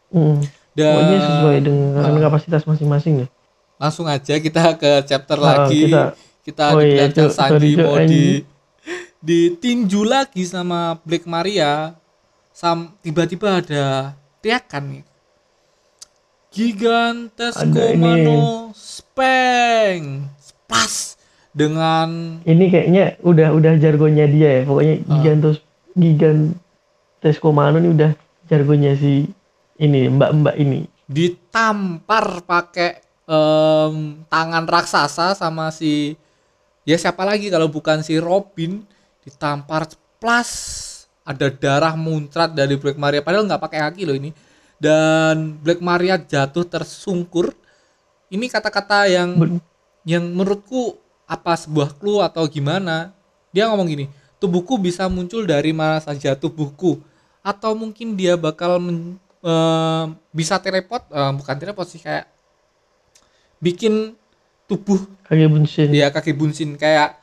[0.09, 0.41] Mm.
[0.73, 2.21] dan Pokoknya sesuai dengan Ah.
[2.23, 3.29] kapasitas masing-masing ya.
[3.77, 7.07] langsung aja kita ke chapter Ah, lagi kita- kita Oh iya.
[7.29, 8.25] Sanji Sorry, Cuk, mau di
[9.19, 11.93] ditinju lagi sama Black Maria
[12.51, 15.05] sam tiba-tiba ada teriakan nih
[16.49, 17.55] Gigantes.
[17.55, 20.27] Komano Speng
[20.65, 21.15] pas
[21.53, 24.63] dengan Ini kayaknya udah udah jargonnya dia ya.
[24.65, 25.09] Pokoknya Ah.
[25.13, 25.57] gigantos
[27.19, 28.15] gigantes komando ini udah
[28.47, 29.27] jargonnya si
[29.83, 30.87] ini mbak-mbak ini.
[31.09, 36.15] ditampar pakai em, tangan raksasa sama si
[36.87, 38.85] ya siapa lagi kalau bukan si Robin
[39.25, 39.89] ditampar
[40.23, 40.53] plus
[41.27, 43.25] ada darah muncrat dari Black Maria.
[43.25, 44.33] Padahal nggak pakai haki loh ini.
[44.79, 47.53] Dan Black Maria jatuh tersungkur.
[48.31, 49.65] Ini kata-kata yang Ben-
[50.07, 50.97] yang menurutku
[51.29, 53.13] apa sebuah clue atau gimana?
[53.53, 54.07] Dia ngomong gini
[54.39, 56.99] tubuhku bisa muncul dari mana saja tubuhku
[57.41, 62.27] atau mungkin dia bakal men- eh, bisa teleport eh, bukan teleport sih kayak
[63.59, 64.15] bikin
[64.65, 65.89] tubuh Kage Bunshin.
[65.91, 67.17] dia kaki bunsin kayak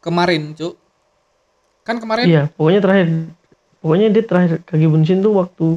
[0.00, 0.74] kemarin cuk
[1.82, 3.06] kan kemarin Iya, pokoknya terakhir
[3.78, 5.68] pokoknya dia terakhir Kage Bunshin tuh waktu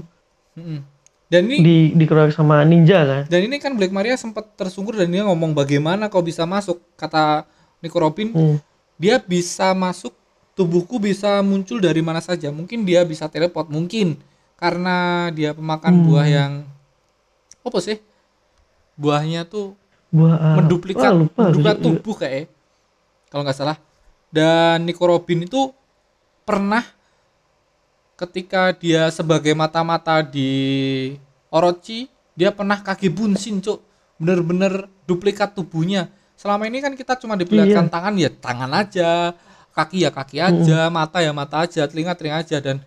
[1.27, 3.23] dan ini di dikeroyok sama ninja kan.
[3.23, 7.47] dan ini kan Black Maria sempat tersungkur dan dia ngomong bagaimana kau bisa masuk kata
[7.79, 8.57] Nico Robin Hmm.
[8.95, 10.11] dia bisa masuk
[10.53, 12.49] tubuhku bisa muncul dari mana saja.
[12.49, 14.19] Mungkin dia bisa teleport mungkin.
[14.55, 16.05] Karena dia pemakan Hmm.
[16.05, 16.51] buah yang
[17.61, 17.97] apa sih?
[18.93, 19.73] Buahnya tuh
[20.11, 21.85] Buah ah, menduplikat ah, lupa, menduplikat lupa.
[21.87, 22.45] tubuh kayak
[23.27, 23.77] kalau nggak salah.
[24.29, 25.71] Dan Nico Robin itu
[26.43, 26.83] pernah
[28.15, 30.51] ketika dia sebagai mata-mata di
[31.49, 33.81] Orochi dia pernah kaki bunsin cuk.
[34.15, 36.07] Bener-bener duplikat tubuhnya.
[36.37, 37.93] Selama ini kan kita cuma diperlihatkan Iya.
[37.93, 39.09] tangan ya tangan aja
[39.71, 42.57] kaki ya kaki aja mata ya mata aja telinga telinga aja.
[42.57, 42.79] Dan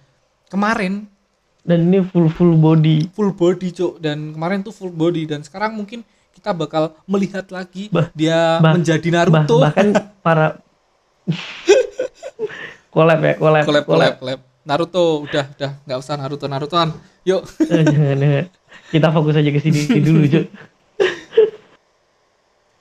[0.46, 1.08] kemarin
[1.60, 3.08] Dan ini full full body.
[3.10, 3.96] full body cuk.
[3.98, 5.24] Dan kemarin tuh full body.
[5.24, 9.56] Dan sekarang mungkin kita bakal melihat lagi Bah- dia bah- menjadi Bah, Naruto.
[9.60, 9.86] bahkan
[10.20, 10.60] para
[12.90, 15.72] collab ya, collab, collab collab collab Naruto udah udah.
[15.82, 16.88] Nggak usah Naruto Narutoan.
[17.22, 17.42] Yuk.
[17.62, 18.44] Eh, jangan, jangan.
[18.86, 20.46] Kita fokus aja ke sini dulu, Cuk.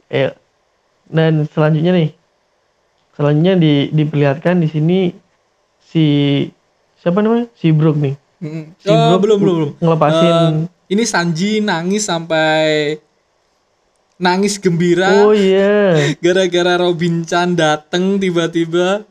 [0.10, 0.30] Ayo.
[1.06, 2.10] dan selanjutnya nih
[3.14, 5.00] selanjutnya di diperlihatkan di sini
[5.80, 6.06] si
[6.96, 7.48] siapa namanya?
[7.54, 8.16] Si Brook nih.
[8.76, 9.72] Si Oh, Brook belum belum belum.
[9.78, 10.28] ngelepasin.
[10.28, 10.52] Eh,
[10.92, 12.98] ini Sanji nangis sampai
[14.16, 15.24] nangis gembira.
[15.24, 15.96] Oh iya.
[16.24, 19.04] Gara-gara Robin Chan dateng tiba-tiba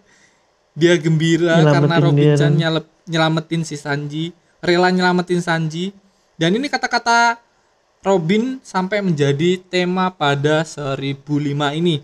[0.73, 4.25] dia gembira Nyelamatin karena Robin dia Chan dan- nyelep- nyelamatin si Sanji
[4.59, 5.93] rela nyelamatin Sanji.
[6.35, 7.39] Dan ini kata-kata
[8.03, 11.15] Robin sampai menjadi tema pada 1005
[11.73, 12.03] ini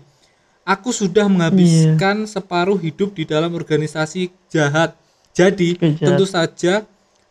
[0.67, 4.93] aku sudah menghabiskan separuh hidup di dalam organisasi jahat.
[5.33, 6.01] Jadi Jahat.
[6.01, 6.73] tentu saja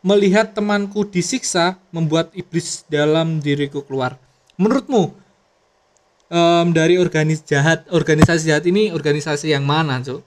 [0.00, 4.16] melihat temanku disiksa membuat iblis dalam diriku keluar.
[4.56, 5.12] Menurutmu
[6.30, 10.22] em, dari organis jahat organisasi jahat ini organisasi yang mana cuk?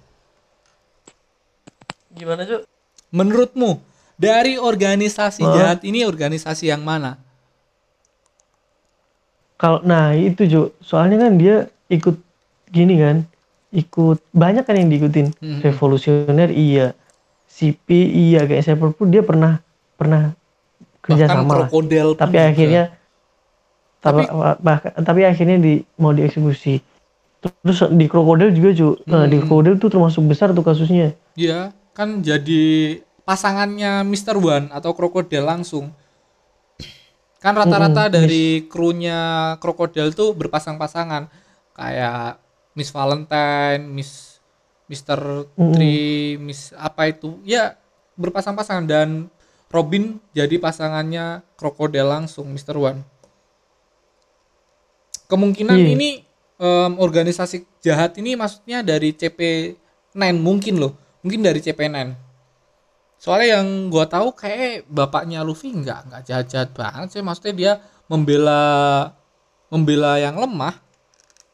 [2.12, 2.62] Gimana cuk?
[3.12, 3.80] Menurutmu
[4.20, 7.18] dari organisasi jahat ini organisasi yang mana?
[9.56, 10.70] Kalau nah itu cuk.
[10.84, 12.31] Soalnya kan dia ikut
[12.72, 13.28] gini kan
[13.72, 15.60] ikut banyak kan yang diikutin Mhm.
[15.64, 16.96] revolusioner iya
[17.48, 19.60] CP iya kayak Cyber pun dia pernah
[19.96, 20.32] pernah
[21.04, 21.70] kerja bahkan sama lah
[22.16, 22.84] tapi akhirnya
[24.02, 24.26] tapi,
[24.60, 26.82] bahkan tapi akhirnya di mau dieksekusi
[27.42, 29.46] terus di krokodil juga cu nah, di Hmm.
[29.46, 34.36] krokodil tuh termasuk besar tuh kasusnya Iya, kan jadi pasangannya Mr.
[34.36, 35.96] One atau krokodil langsung.
[37.40, 39.20] Kan rata-rata Mm-mm, dari krunya
[39.58, 41.32] krokodil tuh berpasang-pasangan.
[41.74, 42.38] Kayak
[42.74, 44.40] Miss Valentine, Miss
[44.88, 45.48] Mr.
[45.56, 45.72] Mm-mm.
[45.76, 47.40] Tree, Miss apa itu.
[47.48, 47.80] Ya,
[48.20, 49.10] berpasang-pasangan dan
[49.72, 52.76] Robin jadi pasangannya krokodil langsung Mr.
[52.76, 53.02] One.
[55.32, 55.90] Kemungkinan Iya.
[55.96, 56.10] ini
[56.60, 61.98] em, organisasi jahat ini maksudnya dari CP9 mungkin loh mungkin dari CP9
[63.16, 67.74] soalnya yang gua tahu kayak bapaknya Luffy nggak nggak jahat jahat banget sih maksudnya dia
[68.06, 68.62] membela
[69.72, 70.78] membela yang lemah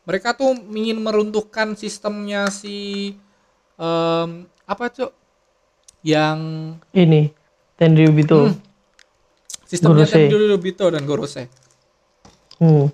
[0.08, 3.12] mereka tuh ingin meruntuhkan sistemnya si
[3.76, 4.30] em,
[4.64, 5.12] apa cok
[6.02, 6.40] yang
[6.92, 7.30] ini
[7.76, 8.56] Tenryubito Hmm.
[9.68, 10.32] sistemnya Gorosei.
[10.32, 11.46] Tenryubito dan Gorosei
[12.58, 12.90] Hmm.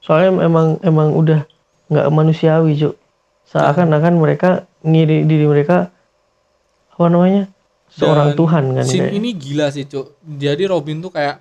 [0.00, 1.46] Soalnya emang emang udah
[1.86, 2.98] nggak manusiawi, Cuk.
[3.46, 4.50] Seakan-akan mereka
[4.82, 5.94] ngiri diri mereka
[6.90, 7.46] apa namanya?
[7.94, 9.14] seorang Dan Tuhan kan scene kayak.
[9.14, 11.38] ini gila sih cuk jadi Robin tuh kayak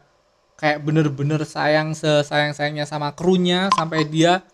[0.53, 4.45] kayak bener-bener sayang sesayang sayangnya sama krunya sampai dia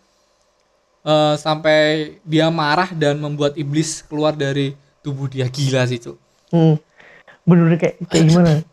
[1.05, 1.77] eh, sampai
[2.25, 6.17] dia marah dan membuat iblis keluar dari tubuh dia gila sih cuk
[6.49, 6.81] Hmm.
[7.45, 8.51] Bener kayak kayak gimana?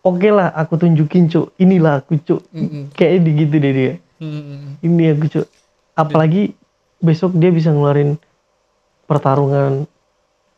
[0.00, 1.52] Oke lah, aku tunjukin, Cuk.
[1.60, 2.40] Inilah aku, Cuk.
[2.56, 2.88] Mm-mm.
[2.96, 3.92] Kayak gitu deh dia.
[4.16, 4.80] Mm-mm.
[4.80, 5.46] Ini aku, Cuk.
[5.92, 6.56] Apalagi
[7.04, 8.16] besok dia bisa ngeluarin
[9.04, 9.84] pertarungan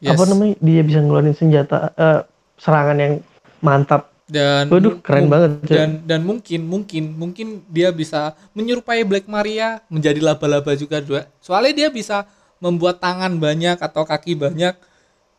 [0.02, 0.18] Yes.
[0.18, 0.54] apa namanya?
[0.58, 2.26] Dia bisa ngeluarin senjata eh,
[2.58, 3.14] serangan yang
[3.62, 4.12] mantap.
[4.24, 5.74] Dan Waduh, keren banget, Cuk.
[5.74, 11.85] dan dan mungkin mungkin mungkin dia bisa menyerupai Black Maria menjadi laba-laba juga dua soalnya
[11.85, 12.24] dia bisa
[12.56, 14.72] membuat tangan banyak atau kaki banyak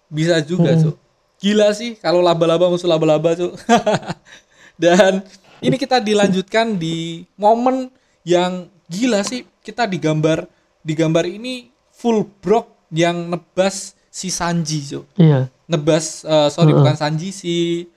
[0.07, 0.75] bisa juga.
[0.77, 0.95] Cuk.
[1.39, 3.55] gila sih kalau laba-laba musuh laba-laba Cuk.
[4.83, 5.23] dan
[5.59, 7.87] ini kita dilanjutkan di momen
[8.23, 10.45] yang gila sih kita digambar
[10.81, 15.47] digambar ini full brok yang nebas si Sanji Cuk Iya.
[15.65, 17.87] nebas eh, sorry bukan Sanji si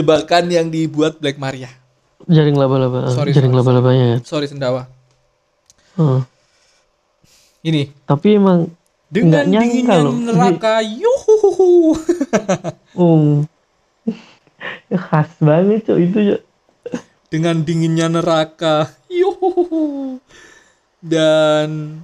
[0.00, 1.68] jebakan yang dibuat Black Maria.
[2.24, 3.12] Jaring laba-laba.
[3.12, 4.08] Sorry, Jaring sorry, laba-labanya.
[4.24, 4.88] Sorry sendawa.
[6.00, 6.20] Heeh.
[7.68, 7.92] ini.
[8.08, 8.72] Tapi emang
[9.12, 10.16] dengan dinginnya loh.
[10.16, 11.92] neraka yuhuhuhu.
[12.98, 13.46] Um.
[14.90, 16.40] Khas banget cok itu Cok.
[17.30, 20.18] dengan dinginnya neraka yuhuhuhu.
[21.00, 22.00] Dan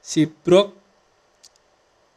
[0.00, 0.78] si Brock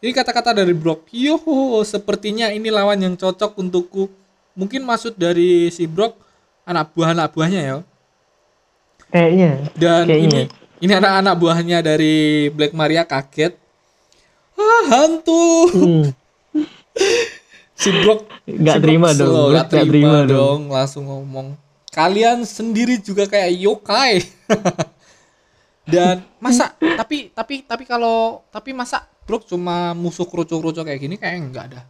[0.01, 1.13] ini kata-kata dari Brock.
[1.13, 4.09] Yuhuhu sepertinya ini lawan yang cocok untukku
[4.53, 6.17] mungkin maksud dari si Brock
[6.63, 7.77] anak buah anak buahnya ya
[9.11, 9.51] Kayaknya.
[9.75, 10.23] Dan Kayaknya.
[10.23, 10.41] ini
[10.81, 13.53] ini anak-anak buahnya dari Black Maria kaget.
[14.55, 15.67] Ah, hantu.
[15.75, 16.05] Hmm,
[17.81, 20.29] Si Brock Nggak si terima dong, nggak nggak terima, terima dong.
[20.29, 20.61] dong.
[20.69, 21.47] langsung ngomong.
[21.91, 24.21] Kalian sendiri juga kayak yokai.
[25.91, 31.41] Dan masa tapi tapi tapi kalau tapi masa Brock cuma musuh kerucu-kerucu kayak gini kayak
[31.41, 31.81] enggak ada.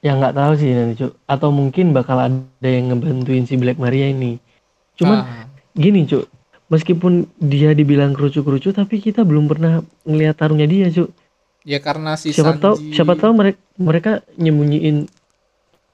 [0.00, 1.12] Ya nggak tahu sih nanti cok.
[1.26, 4.38] Atau mungkin bakal ada yang ngebantuin si Black Maria ini.
[4.96, 6.24] Cuman Ah, gini cok.
[6.66, 11.10] Meskipun dia dibilang kerucu-kerucu, tapi kita belum pernah ngelihat tarungnya dia cok.
[11.66, 15.10] ya karena si Siapa Sanji tahu, siapa tahu mereka mereka nyembunyiin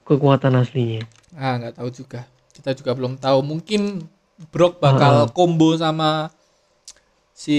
[0.05, 1.01] kekuatan aslinya.
[1.33, 2.29] Ah, nggak tahu juga.
[2.53, 3.41] Kita juga belum tahu.
[3.41, 4.05] Mungkin
[4.53, 6.29] Brock bakal combo sama
[7.33, 7.57] si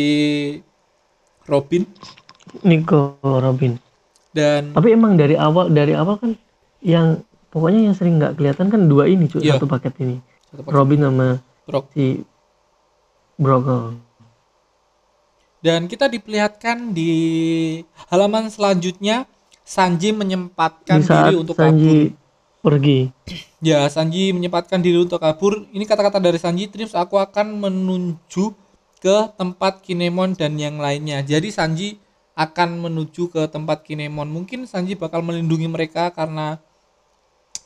[1.47, 1.83] Robin
[2.63, 3.77] Nico Robin.
[4.35, 6.35] Dan Tapi emang dari awal dari awal kan
[6.83, 9.57] yang pokoknya yang sering nggak kelihatan kan dua ini cuy Iya.
[9.57, 10.19] satu paket ini
[10.51, 11.29] satu paket Robin sama
[11.65, 11.87] Brock.
[11.95, 12.21] si
[13.39, 13.65] Brock.
[13.65, 13.95] oh.
[15.65, 17.13] Dan kita diperlihatkan di
[18.13, 19.25] halaman selanjutnya
[19.65, 21.73] Sanji menyempatkan Di saat diri untuk kabur.
[21.73, 22.13] Sanji
[22.61, 22.99] pergi.
[23.65, 25.65] Ya, Sanji menyempatkan diri untuk kabur.
[25.73, 28.53] Ini kata-kata dari Sanji, terus aku akan menuju
[29.01, 31.25] ke tempat Kinemon dan yang lainnya.
[31.25, 31.97] Jadi Sanji
[32.35, 34.27] akan menuju ke tempat Kinemon.
[34.27, 36.59] Mungkin Sanji bakal melindungi mereka karena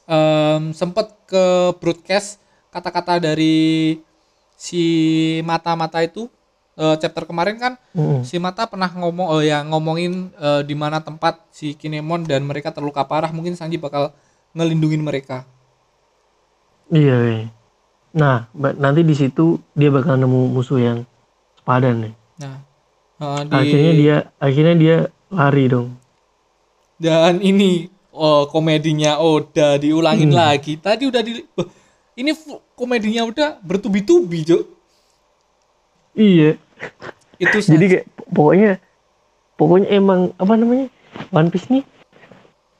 [0.07, 1.45] em, sempat ke
[1.81, 3.97] broadcast kata-kata dari
[4.59, 4.83] si
[5.47, 6.29] mata-mata itu
[6.77, 8.27] eh, chapter kemarin kan Mm-mm.
[8.27, 12.75] si mata pernah ngomong oh ya ngomongin eh, di mana tempat si Kinemon dan mereka
[12.75, 14.13] terluka parah mungkin Sanji bakal
[14.53, 15.45] ngelindungin mereka
[16.89, 17.17] Iya.
[17.21, 17.47] iya.
[18.17, 21.05] Nah, nanti di situ dia bakal nemu musuh yang
[21.61, 22.15] sepadan nih.
[22.41, 22.57] nah
[23.19, 24.97] di Akhirnya dia akhirnya dia
[25.29, 25.99] lari dong.
[26.97, 30.39] dan ini oh komedinya Oda diulangin Hmm.
[30.39, 31.39] lagi tadi udah di
[32.15, 32.31] ini
[32.73, 34.63] komedinya udah bertubi-tubi Cuk.
[36.15, 36.59] Iya.
[37.39, 38.83] itu Jadi kayak pokoknya
[39.55, 40.87] pokoknya emang apa namanya?
[41.31, 41.83] One Piece nih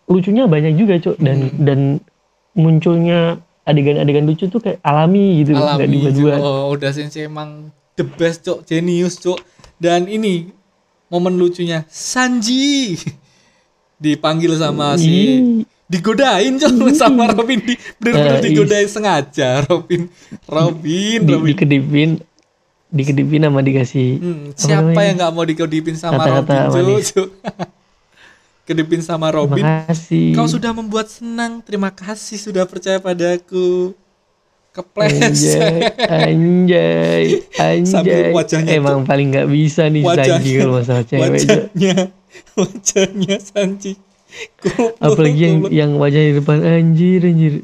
[0.07, 1.17] lucunya banyak juga, Cok.
[1.19, 1.59] Dan Hmm.
[1.63, 1.81] dan
[2.55, 6.39] munculnya adegan-adegan lucu tuh kayak alami gitu, nggak alami dibuat-buat.
[6.41, 9.37] oh, Oda Sensei emang the best cok genius cok
[9.79, 10.51] dan ini
[11.07, 12.99] momen lucunya Sanji
[13.97, 15.39] dipanggil sama si Ih,
[15.87, 17.59] digodain cok sama Robin.
[17.59, 20.07] Di bener-bener Eh, digodain sengaja Robin.
[20.45, 21.47] Robin di, Robin.
[21.49, 22.11] dikedipin
[22.89, 27.29] dikedipin sama dikasih Hmm, apa siapa yang nggak mau dikedipin sama Kata-kata Robin cok
[28.69, 29.65] kedipin sama Robin.
[29.65, 30.37] Terima kasih.
[30.37, 31.65] kau sudah membuat senang.
[31.65, 33.97] Terima kasih sudah percaya padaku
[34.79, 38.33] kepleset Anjay, anjay, Sambil anjay.
[38.33, 41.23] wajahnya Emang paling nggak bisa nih Wajahnya- Sanji kalau masalah cewek.
[41.29, 41.95] Wajahnya
[42.59, 43.93] wajahnya Sanji
[44.59, 45.73] Goblok, Apalagi yang goblok.
[45.73, 47.55] yang wajahnya di depan anjir anjir.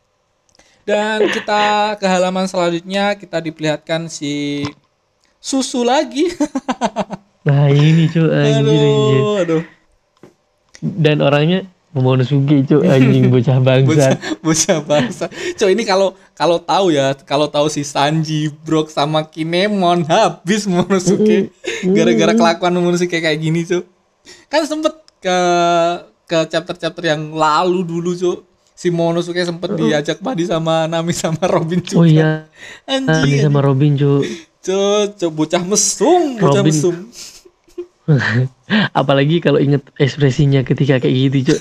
[0.88, 1.62] dan kita
[1.94, 4.64] ke halaman selanjutnya kita diperlihatkan si
[5.38, 6.24] susu lagi
[7.40, 8.80] Nah ini cuy anjir anjir.
[9.18, 9.62] aduh aduh
[10.80, 14.16] Dan orangnya Momonosuke cuy anjing bocah bocah bangsat.
[14.44, 20.04] bocah bangsa coy ini kalau kalau tahu ya kalau tahu si Sanji Brok sama Kinemon
[20.04, 21.48] habis Momonosuke
[21.96, 23.88] gara-gara kelakuan Momonosuke kayak gini cuy
[24.52, 24.92] kan sempet
[25.24, 25.38] ke
[26.28, 28.44] ke chapter-chapter yang lalu dulu cuy
[28.78, 31.98] si Momonosuke sempet diajak padi sama Nami sama Robin juga.
[31.98, 32.46] Oh iya,
[32.86, 33.10] anjing.
[33.26, 34.22] Tadi sama Robin cuy.
[34.62, 36.70] cuy cuy, bocah mesum bocah Robin.
[36.70, 36.94] mesum
[39.00, 41.58] Apalagi kalau inget ekspresinya ketika kayak gitu cuy.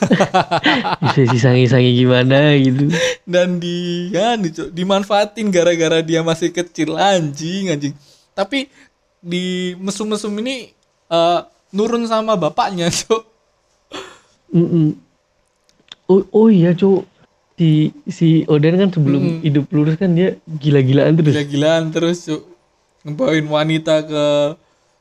[1.03, 2.88] Ekspresi sangi-sangi gimana gitu.
[3.27, 7.93] dan di ya nih, Cuk, dimanfaatin gara-gara dia masih kecil anjing anjing
[8.31, 8.71] tapi
[9.19, 10.71] di mesum-mesum ini
[11.12, 11.39] eh,
[11.75, 13.23] nurun sama bapaknya cuk
[14.55, 14.95] Mm-mm.
[16.07, 17.03] Oh, oh iya cuy.
[17.57, 21.33] Si si Oden kan sebelum hidup lurus kan dia gila-gilaan terus.
[21.33, 22.45] gila-gilaan terus cuk
[23.01, 24.25] ngebawain wanita ke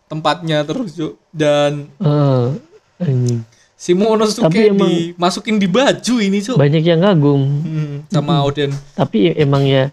[0.07, 2.55] tempatnya terus cuk dan Ah,
[2.99, 3.43] anjing.
[3.77, 4.89] si Tapi emang-
[5.19, 7.43] dimasukin di baju ini cuk Banyak yang kagum.
[7.63, 9.91] Hmm, sama Oden Tapi ya- emang ya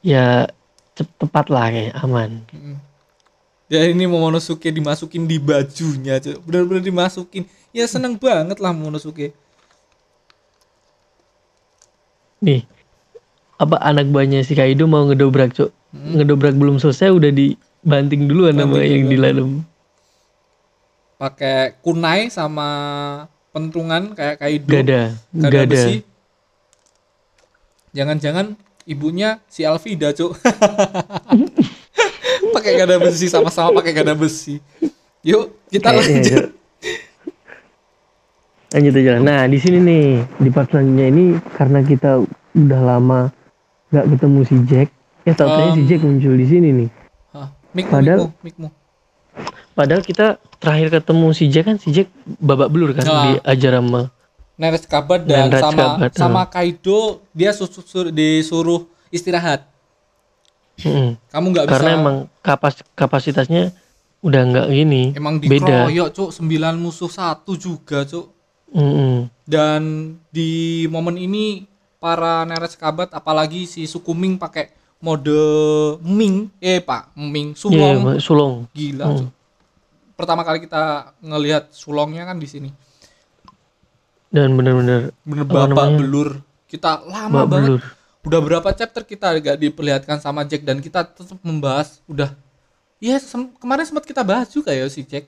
[0.00, 0.48] ya
[0.96, 2.44] tepat lah kayak aman.
[3.70, 6.42] Ya ini Momonosuke dimasukin di bajunya, Cuk.
[6.42, 7.46] Bener-bener dimasukin.
[7.70, 9.30] Ya seneng banget lah Momonosuke.
[12.40, 12.64] Nih,
[13.56, 15.70] apa anak buahnya si Kaido mau ngedobrak, Cok.
[15.92, 17.30] Ngedobrak belum selesai udah
[17.80, 19.44] dibanting duluan sama Banting yang di.
[21.20, 22.68] Pakai kunai sama
[23.52, 24.68] pentungan kayak Kaido.
[24.68, 25.02] Gak ada,
[25.36, 25.72] Gak gak ada ada.
[25.72, 25.96] besi.
[27.90, 28.46] Jangan-jangan
[28.86, 30.38] ibunya si Alvida, Cuk.
[32.54, 34.58] pakai gada besi sama-sama pakai gada besi.
[35.20, 36.56] Yuk, kita lanjut.
[38.70, 39.18] Lanjut aja.
[39.18, 40.06] Nah, di sini nih,
[40.38, 41.24] di part selanjutnya ini
[41.58, 42.22] karena kita
[42.54, 43.20] udah lama
[43.90, 44.88] nggak ketemu si Jack,
[45.26, 46.88] ya tau Um, si Jack muncul di sini nih.
[47.70, 48.68] Mikmu, Padahal- mikmu, mikmu.
[49.72, 50.26] Padahal kita
[50.58, 53.38] terakhir ketemu si Jack kan si Jack babak belur kan Ah.
[53.38, 54.10] diajar sama
[54.54, 57.00] Neres kabar dan Neres sama Kabat, sama Kaido
[57.32, 59.64] dia susu- sur- disuruh istirahat.
[60.76, 61.16] Mm-mm.
[61.28, 63.72] Kamu nggak bisa karena emang kapas kapasitasnya
[64.20, 66.44] udah nggak gini emang beda dikeroyok cuk 9
[66.76, 68.28] musuh satu juga cuk
[68.70, 69.32] Mm-mm.
[69.44, 69.82] dan
[70.28, 70.50] di
[70.86, 71.64] momen ini
[71.96, 74.68] para neres kabat apalagi si Sukuming pakai
[75.00, 75.32] mode
[76.00, 76.48] Ming.
[76.58, 78.54] Eh pak Ming Iya, Sulong iya, sulong.
[78.70, 79.28] Gila Hmm.
[80.12, 80.82] Pertama kali kita
[81.18, 82.70] ngelihat Sulongnya kan di sini.
[84.28, 85.98] Dan bener-bener bener Apa bapak namanya?
[85.98, 86.30] belur.
[86.64, 87.68] Kita lama babak banget.
[87.68, 87.82] belur.
[88.20, 90.62] Udah berapa chapter kita gak diperlihatkan sama Jack?
[90.62, 92.36] Dan kita tetap membahas udah.
[93.00, 95.24] Ya sem- kemarin sempat kita bahas juga ya si Jack.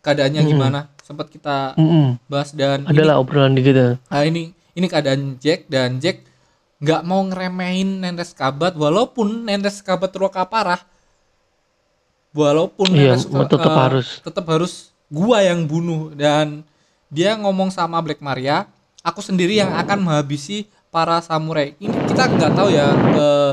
[0.00, 0.80] Keadaannya gimana?
[0.98, 2.14] Sempat kita Mm-mm.
[2.24, 5.66] bahas dan ini, adalah obrolan di kita nah ini ini keadaan Jack.
[5.66, 6.22] Dan Jack
[6.82, 10.82] nggak mau ngeremehin Nendes Kabat walaupun Nendes Kabat terluka parah.
[12.32, 14.08] Walaupun Iya, suka- tetap eh, harus.
[14.18, 14.72] tetap harus
[15.06, 16.10] gua yang bunuh.
[16.10, 16.64] Dan
[17.06, 18.66] dia ngomong sama Black Maria
[19.00, 21.76] aku sendiri yang akan menghabisi para samurai.
[21.76, 23.52] Ini kita nggak tahu ya eh,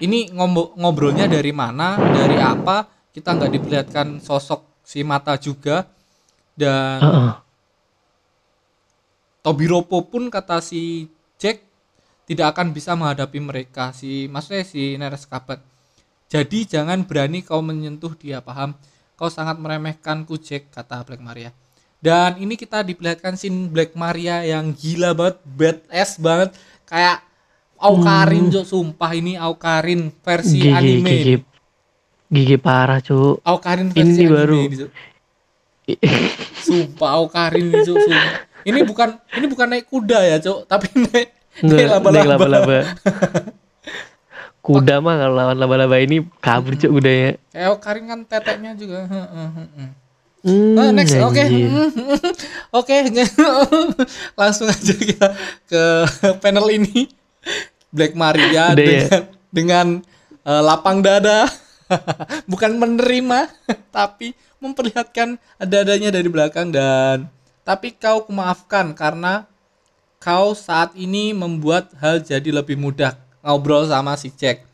[0.00, 0.30] ini
[0.74, 2.86] ngobrolnya dari mana dari apa.
[3.10, 5.84] Kita nggak diperlihatkan sosok si mata juga.
[6.54, 7.32] Dan Heeh.
[9.42, 11.04] Tobiropo pun kata si
[11.36, 11.60] Jack
[12.24, 15.60] tidak akan bisa menghadapi mereka si maksudnya si Neres Kabat.
[16.28, 18.74] Jadi jangan berani kau menyentuh dia paham.
[19.14, 21.54] Kau sangat meremehkanku Jack kata Black Maria.
[22.02, 26.52] Dan ini kita diperlihatkan scene Black Maria yang gila banget, badass banget
[26.84, 27.22] kayak
[27.80, 28.64] Aukarin Cuk.
[28.66, 31.10] sumpah ini Aukarin versi Gigi, anime.
[31.16, 31.36] gigi,
[32.28, 33.40] gigi parah cuk.
[33.44, 34.58] Aukarin versi Ini anime baru.
[34.64, 34.90] ini, Cuk.
[36.60, 38.32] Sumpah Aukarin Cuk, sumpah.
[38.64, 41.28] Ini bukan ini bukan naik kuda ya, Cuk, tapi naik
[41.62, 42.30] Nggak, laba-laba.
[42.34, 42.78] laba-laba.
[44.64, 47.36] Kuda mah kalau lawan laba-laba ini kabur cuk kudanya.
[47.52, 49.04] Kayak Aukarin kan teteknya juga.
[50.44, 51.40] Hmm, Oh, next, oke.
[52.84, 52.96] Oke,
[54.40, 55.32] langsung aja kita
[55.64, 55.82] ke
[56.44, 57.08] panel ini.
[57.88, 59.08] Black Maria Udah ya?
[59.08, 59.86] dengan dengan
[60.44, 61.48] eh, lapang dada,
[62.44, 63.48] bukan menerima,
[63.88, 67.28] tapi memperlihatkan dadanya dari belakang dan
[67.64, 69.48] tapi kau kumaafkan karena
[70.24, 73.12] kau saat ini membuat hal jadi lebih mudah
[73.44, 74.64] ngobrol sama si Jack.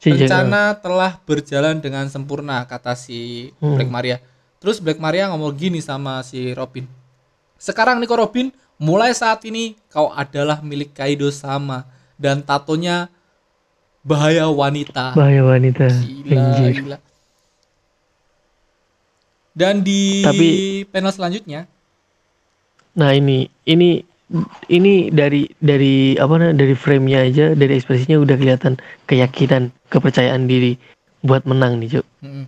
[0.00, 3.76] Si Jack, Rencana telah berjalan dengan sempurna kata si Hmm.
[3.76, 4.16] Black Maria.
[4.56, 6.88] Terus Black Maria ngomong gini sama si Robin.
[7.54, 11.84] Sekarang Nico Robin, mulai saat ini kau adalah milik Kaido sama
[12.16, 13.12] dan tatonya
[14.00, 15.12] bahaya wanita.
[15.12, 15.84] bahaya wanita.
[15.92, 16.72] Gila, Anjir.
[16.80, 16.98] gila.
[19.52, 21.66] Dan di Tapi- panel selanjutnya,
[22.94, 24.02] Nah ini ini
[24.68, 28.76] ini dari dari apa namanya dari frame-nya aja dari ekspresinya udah kelihatan
[29.08, 30.76] keyakinan kepercayaan diri
[31.24, 32.06] buat menang nih cuk.
[32.20, 32.44] mm,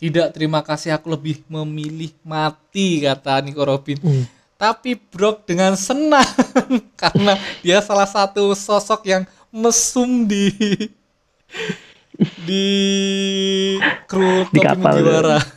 [0.00, 4.00] tidak terima kasih aku lebih memilih mati kata Nico Robin.
[4.02, 4.26] Hmm.
[4.60, 6.26] Tapi Brock dengan senang
[7.00, 10.52] karena dia salah satu sosok yang mesum di
[12.44, 12.66] di
[14.04, 15.00] kru Di kapal.
[15.00, 15.38] Mugiwara.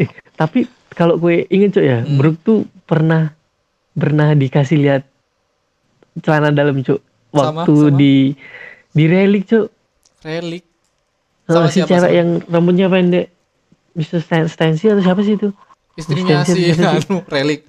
[0.00, 0.64] Eh, tapi
[0.96, 2.16] kalau gue inget cuk ya, Hmm.
[2.16, 3.36] Brook tuh pernah
[3.92, 5.02] pernah dikasih lihat
[6.20, 7.00] celana dalam cuk
[7.32, 7.96] waktu sama.
[7.96, 8.36] di
[8.92, 9.66] di relik cuk.
[10.22, 10.64] Relik.
[11.42, 12.16] Eh, Sama si siapa, cewek sama?
[12.16, 13.26] yang rambutnya pendek.
[13.92, 14.24] Mr.
[14.24, 15.52] Stan Stancy atau siapa sih itu?
[15.92, 17.68] Istrinya si anu Relik.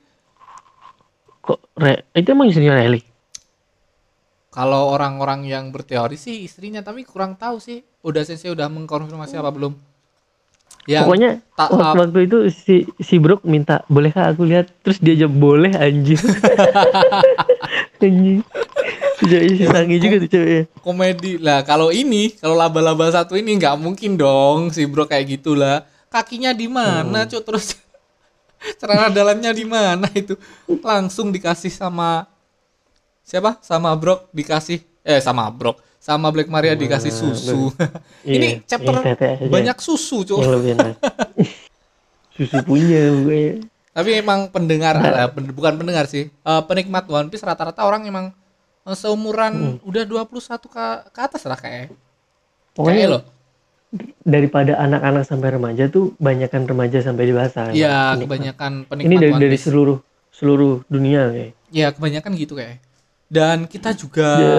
[1.43, 3.03] Kok re, itu emang istrinya relik?
[4.47, 7.83] Kalau orang-orang yang berteori sih istrinya tapi kurang tahu sih.
[8.05, 9.73] Udah sensei udah mengkonfirmasi apa belum?
[10.83, 14.67] Ya, Pokoknya tak- wak- waktu itu si si Brook minta bolehkah aku lihat?
[14.83, 16.19] Terus dia jawab boleh anjir.
[17.99, 18.43] anjir.
[19.23, 20.63] Jadi si sangi juga tuh ceweknya.
[20.83, 21.39] komedi.
[21.39, 25.87] Lah kalau ini kalau laba-laba satu ini nggak mungkin dong si bro kayak gitulah.
[26.11, 27.41] Kakinya di mana cuk?
[27.41, 27.79] Terus
[28.79, 30.35] celana dalamnya di mana itu?
[30.83, 32.27] Langsung dikasih sama
[33.23, 33.55] siapa?
[33.63, 37.71] Sama Brock dikasih eh sama Brock sama Black Maria dikasih susu
[38.25, 39.47] ini Iya, chapter yang tete aja.
[39.47, 40.95] banyak susu lebih enak.
[42.33, 43.61] Susu punya gue.
[43.93, 45.13] tapi emang pendengar Nah.
[45.19, 48.33] eh, pen- bukan pendengar sih eh, penikmat One Piece rata-rata orang emang
[48.81, 49.85] eh, seumuran Hmm.
[49.85, 50.25] udah 21
[50.65, 51.93] ke, ke atas lah kayak
[52.73, 53.19] Pokoknya kayak lo
[54.19, 57.69] daripada anak-anak sampai remaja tuh banyakan remaja sampai dewasa.
[57.69, 59.65] Iya, Ini- kebanyakan penikmat Ini dari One dari Piece.
[59.69, 59.97] seluruh
[60.31, 61.51] seluruh dunia kayak.
[61.69, 62.81] Ya, kebanyakan gitu kayak.
[63.33, 64.53] Dan kita juga Ya.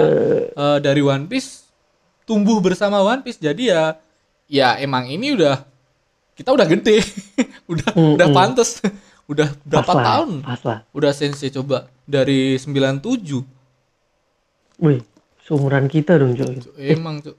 [0.50, 1.62] eh, dari One Piece
[2.26, 3.38] tumbuh bersama One Piece.
[3.38, 3.94] Jadi ya
[4.50, 5.62] ya emang ini udah
[6.34, 6.98] kita udah gede.
[7.72, 8.34] udah Mm, udah mm.
[8.34, 8.82] pantes.
[9.30, 10.30] udah berapa Pas lah, tahun?
[10.42, 10.78] Pas lah.
[10.90, 13.46] Udah sensei coba dari 97.
[14.82, 15.00] Wih,
[15.40, 16.34] seumuran kita dong.
[16.34, 17.38] Cuk, Emang, Cuk.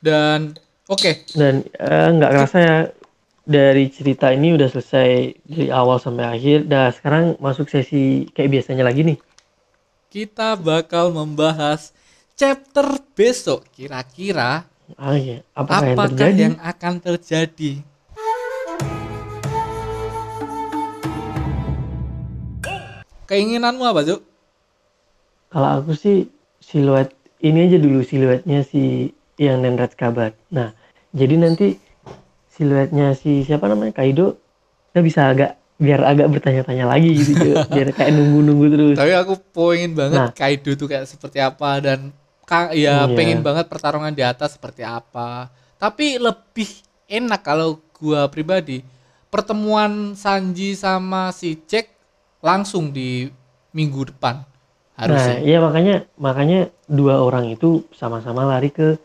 [0.00, 0.56] Dan
[0.88, 2.76] oke, Dan eh, nggak kerasa ya
[3.44, 5.10] dari cerita ini udah selesai
[5.44, 6.64] dari awal sampai akhir.
[6.64, 9.18] Nah, sekarang masuk sesi kayak biasanya lagi nih.
[10.10, 11.94] Kita bakal membahas
[12.34, 13.62] chapter besok.
[13.70, 14.66] Kira-kira
[14.98, 15.46] Ah, iya.
[15.54, 16.40] Apakah, yang terjadi?
[16.50, 17.72] yang akan terjadi?
[23.30, 24.26] Keinginanmu apa, Cuk?
[25.54, 26.26] Kalau aku sih
[26.58, 30.34] siluet ini aja dulu siluetnya si yang Nenrat Kabat.
[30.50, 30.74] Nah,
[31.14, 31.78] jadi nanti
[32.50, 34.42] siluetnya si siapa namanya Kaido
[34.90, 38.96] kita bisa agak biar agak bertanya-tanya lagi gitu, biar kayak nunggu-nunggu terus.
[39.00, 40.30] Tapi aku pengen banget Nah.
[40.30, 42.12] Kaido tuh kayak seperti apa dan
[42.70, 43.16] ya Iya.
[43.16, 45.48] pengen banget pertarungan di atas seperti apa.
[45.80, 46.68] Tapi lebih
[47.08, 48.84] enak kalau gua pribadi
[49.30, 51.88] pertemuan Sanji sama si Jack
[52.40, 53.30] langsung di
[53.70, 55.38] minggu depan Nah, harusnya.
[55.40, 59.00] iya makanya makanya dua orang itu sama-sama lari ke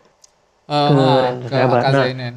[0.65, 1.81] Eh, ke Ren ke Sahabat.
[1.87, 2.33] Nah.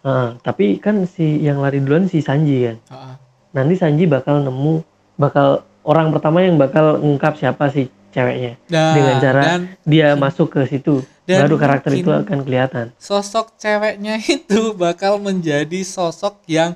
[0.00, 2.76] Heeh, tapi kan si yang lari duluan si Sanji kan.
[2.90, 3.14] Heeh.
[3.50, 4.82] Nanti Sanji bakal nemu,
[5.18, 8.58] bakal orang pertama yang bakal ngungkap siapa sih ceweknya.
[8.70, 12.86] Nah, Dengan cara dan dia masuk ke situ, dan baru karakter itu akan kelihatan.
[12.98, 16.74] sosok ceweknya itu bakal menjadi sosok yang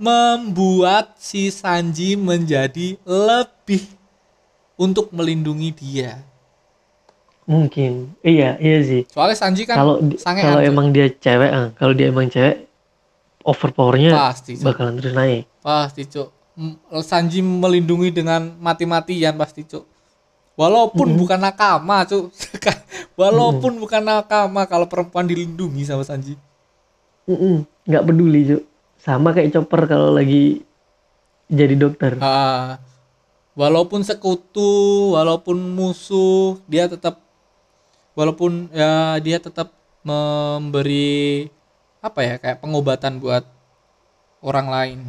[0.00, 3.84] membuat si Sanji menjadi lebih
[4.80, 6.24] untuk melindungi dia.
[7.44, 9.02] Mungkin, iya iya sih.
[9.10, 12.69] Soalnya Sanji kan Kalau kalau emang dia cewek, ah, kalau dia emang cewek,
[13.44, 14.64] overpowernya pasti Cuk.
[14.66, 15.42] bakalan terus naik.
[15.64, 16.28] pasti cuk
[17.00, 19.84] Sanji melindungi dengan mati-matian pasti cuk
[20.58, 22.28] walaupun bukan nakama cuk
[23.20, 26.36] walaupun bukan nakama kalau perempuan dilindungi sama Sanji
[27.30, 28.62] Mm-mm, nggak peduli cuk.
[29.00, 30.66] Sama kayak Chopper kalau lagi
[31.46, 32.18] jadi dokter.
[32.18, 32.82] Ah,
[33.54, 37.22] walaupun sekutu walaupun musuh dia tetap
[38.18, 39.70] walaupun ya dia tetap
[40.02, 41.46] memberi
[42.00, 43.44] apa ya kayak pengobatan buat
[44.40, 45.00] orang lain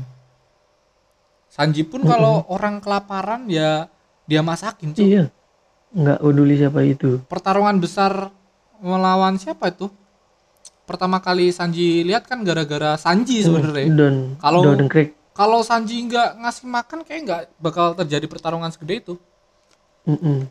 [1.52, 3.92] Sanji pun kalau orang kelaparan ya
[4.24, 5.28] dia masakin cuk Iya,
[5.92, 7.20] nggak peduli siapa itu.
[7.28, 8.32] pertarungan besar
[8.80, 9.92] melawan siapa itu?
[10.88, 13.88] Pertama kali Sanji lihat kan gara-gara Sanji sebenarnya.
[13.92, 14.64] Don, Kalau-.
[15.32, 19.14] Kalau Sanji nggak ngasih makan kayak nggak bakal terjadi pertarungan segede itu.
[20.08, 20.48] Mm-mm.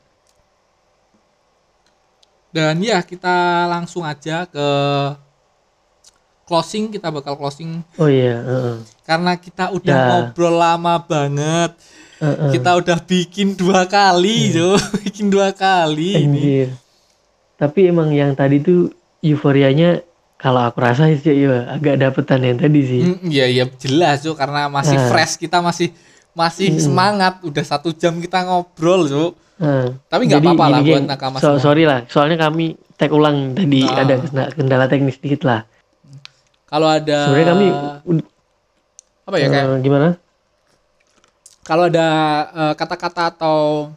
[2.50, 4.68] Dan ya kita langsung aja ke
[6.50, 8.74] closing kita bakal closing Oh iya, heeh.
[9.00, 10.06] karena kita udah Ya.
[10.10, 11.78] ngobrol lama banget.
[12.18, 12.50] Heeh.
[12.52, 14.74] Kita udah bikin dua kali, Jo.
[15.00, 16.66] bikin dua kali ini.
[17.54, 18.90] Tapi emang yang tadi tuh
[19.20, 20.02] euforianya
[20.34, 23.02] kalau aku rasa sih ya agak dapetan yang tadi sih.
[23.06, 25.08] Mm, Iya iya jelas Jo karena masih Nah.
[25.08, 25.92] fresh kita masih
[26.32, 29.24] masih semangat udah satu jam kita ngobrol Jo.
[29.56, 29.92] Heeh.
[30.06, 31.60] Tapi nggak apa-apa lah buat nakama so- semua.
[31.62, 34.00] sorry lah, soalnya kami tag ulang tadi Ah.
[34.00, 35.64] ada kendala, kendala teknis sedikit lah.
[36.70, 37.66] Kalau ada Sebenarnya kami
[39.30, 40.08] apa ya kayak eh, gimana?
[41.62, 42.08] kalau ada
[42.50, 43.90] eh, kata-kata atau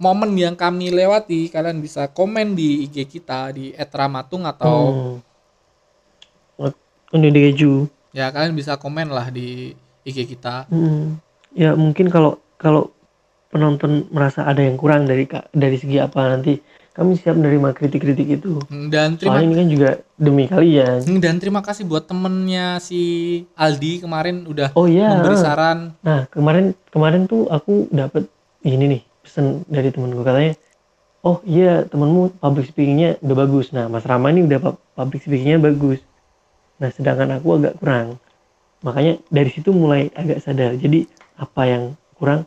[0.00, 5.16] momen yang kami lewati kalian bisa komen di IG kita di @ramatung atau Hmm.
[8.14, 9.74] Ya kalian bisa komen lah di
[10.06, 10.70] IG kita.
[10.70, 11.18] Hmm.
[11.50, 12.94] Ya mungkin kalau kalau
[13.50, 18.58] penonton merasa ada yang kurang dari dari segi apa nanti kami siap menerima kritik-kritik itu.
[18.66, 20.98] Hmm, Dan terima Soalnya ini kan juga demi kalian.
[21.06, 23.00] Hmm, dan terima kasih buat temennya si
[23.54, 25.06] Aldi kemarin udah Oh iya.
[25.08, 25.94] memberi saran.
[26.02, 28.26] Nah kemarin kemarin tuh aku dapat
[28.60, 30.58] ini nih pesan dari temenku katanya,
[31.22, 33.70] oh iya temenmu public speakingnya udah bagus.
[33.70, 36.02] Nah Mas Rama ini udah pu- public speakingnya bagus.
[36.76, 38.18] Nah sedangkan aku agak kurang.
[38.80, 40.74] Makanya dari situ mulai agak sadar.
[40.74, 41.82] Jadi apa yang
[42.16, 42.44] kurang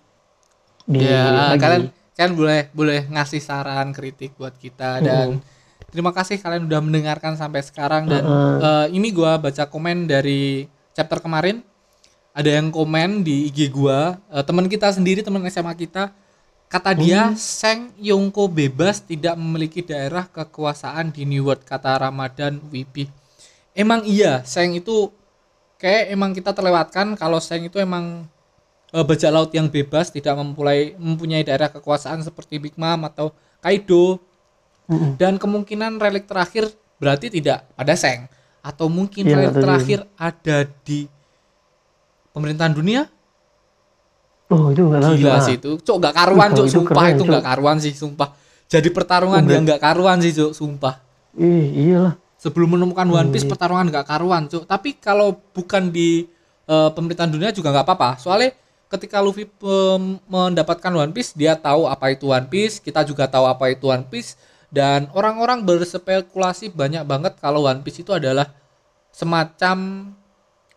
[0.84, 1.62] di Ya, lagi.
[1.62, 1.84] kalian
[2.14, 5.42] kan boleh boleh ngasih saran kritik buat kita dan
[5.90, 8.56] terima kasih kalian udah mendengarkan sampai sekarang dan Heeh.
[8.62, 11.62] eh, ini gua baca komen dari chapter kemarin.
[12.34, 16.14] Ada yang komen di IG gua eh, teman kita sendiri teman SMA kita.
[16.70, 23.06] Kata dia Seng Yongko bebas tidak memiliki daerah kekuasaan di New World kata Ramadan Wibi
[23.78, 25.10] emang iya Seng itu
[25.82, 28.30] kayak emang kita terlewatkan kalau Seng itu emang
[29.02, 34.22] bajak laut yang bebas tidak mempunyai mempunyai daerah kekuasaan seperti Big Mom atau Kaido.
[34.84, 35.16] Mm-mm.
[35.16, 36.68] dan kemungkinan relik terakhir
[37.00, 38.28] berarti tidak pada Seng.
[38.60, 41.08] Atau mungkin Iya, relik terakhir ada di
[42.32, 43.08] pemerintahan dunia?
[44.52, 45.72] Oh itu nggak tahu gila sih itu.
[45.80, 46.94] Cok nggak karuan cok itu sumpah.
[47.00, 47.30] keren, itu Cok.
[47.32, 48.30] nggak karuan sih sumpah.
[48.70, 50.96] Jadi pertarungan Oh, yang nggak karuan sih cok sumpah.
[51.40, 52.14] Ih, iyalah.
[52.38, 53.32] sebelum menemukan One.
[53.32, 54.68] Piece pertarungan nggak karuan cuk.
[54.68, 56.28] Tapi kalau bukan di
[56.68, 58.20] eh, pemerintahan dunia juga nggak apa-apa.
[58.20, 58.52] Soalnya
[58.94, 59.50] ketika Luffy
[60.30, 64.06] mendapatkan One Piece dia tahu apa itu One Piece kita juga tahu apa itu One
[64.06, 64.38] Piece
[64.70, 68.54] dan orang-orang berspekulasi banyak banget kalau One Piece itu adalah
[69.10, 69.78] semacam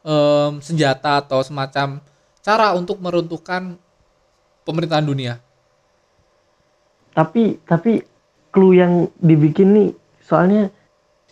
[0.00, 2.00] em, senjata atau semacam
[2.40, 3.76] cara untuk meruntuhkan
[4.64, 5.34] pemerintahan dunia
[7.16, 8.04] Tapi tapi
[8.52, 9.88] clue yang dibikin nih
[10.24, 10.68] soalnya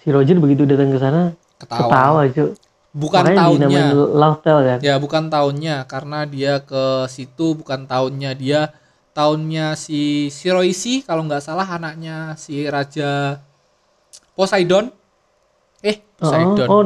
[0.00, 2.63] si Roger begitu datang ke sana ketawa, ketawa cuy.
[2.94, 3.68] Bukan Makanya tahunnya
[4.64, 4.78] kan.
[4.80, 8.60] Ya bukan tahunnya karena dia ke situ bukan tahunnya dia
[9.14, 13.42] tahunnya si Shiroishi kalau nggak salah anaknya si Raja
[14.38, 14.94] Poseidon.
[15.82, 16.68] Eh Poseidon.
[16.70, 16.84] Oh, oh,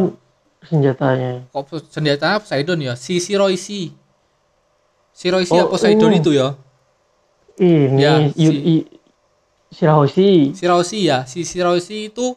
[0.65, 1.45] senjatanya.
[1.53, 2.95] Kok senjatanya Poseidon ya?
[2.97, 3.21] Si.
[3.21, 3.93] Shiroishi
[5.51, 6.21] ya Oh, Poseidon oh.
[6.25, 6.49] itu ya.
[7.59, 8.87] Ini Ya, si- I-
[9.69, 10.57] Shirahoshi.
[10.57, 11.27] Shiroishi ya.
[11.29, 12.33] Si Shiroishi itu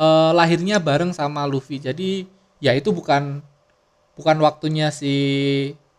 [0.00, 1.78] eh, lahirnya bareng sama Luffy.
[1.78, 2.26] Jadi
[2.62, 3.42] ya itu bukan
[4.14, 5.12] bukan waktunya si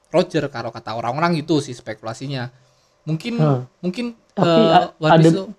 [0.10, 2.48] Roger kalau kata orang-orang itu sih spekulasinya.
[3.04, 3.62] Mungkin Hmm.
[3.80, 5.50] mungkin Tapi eh, One ada- itu-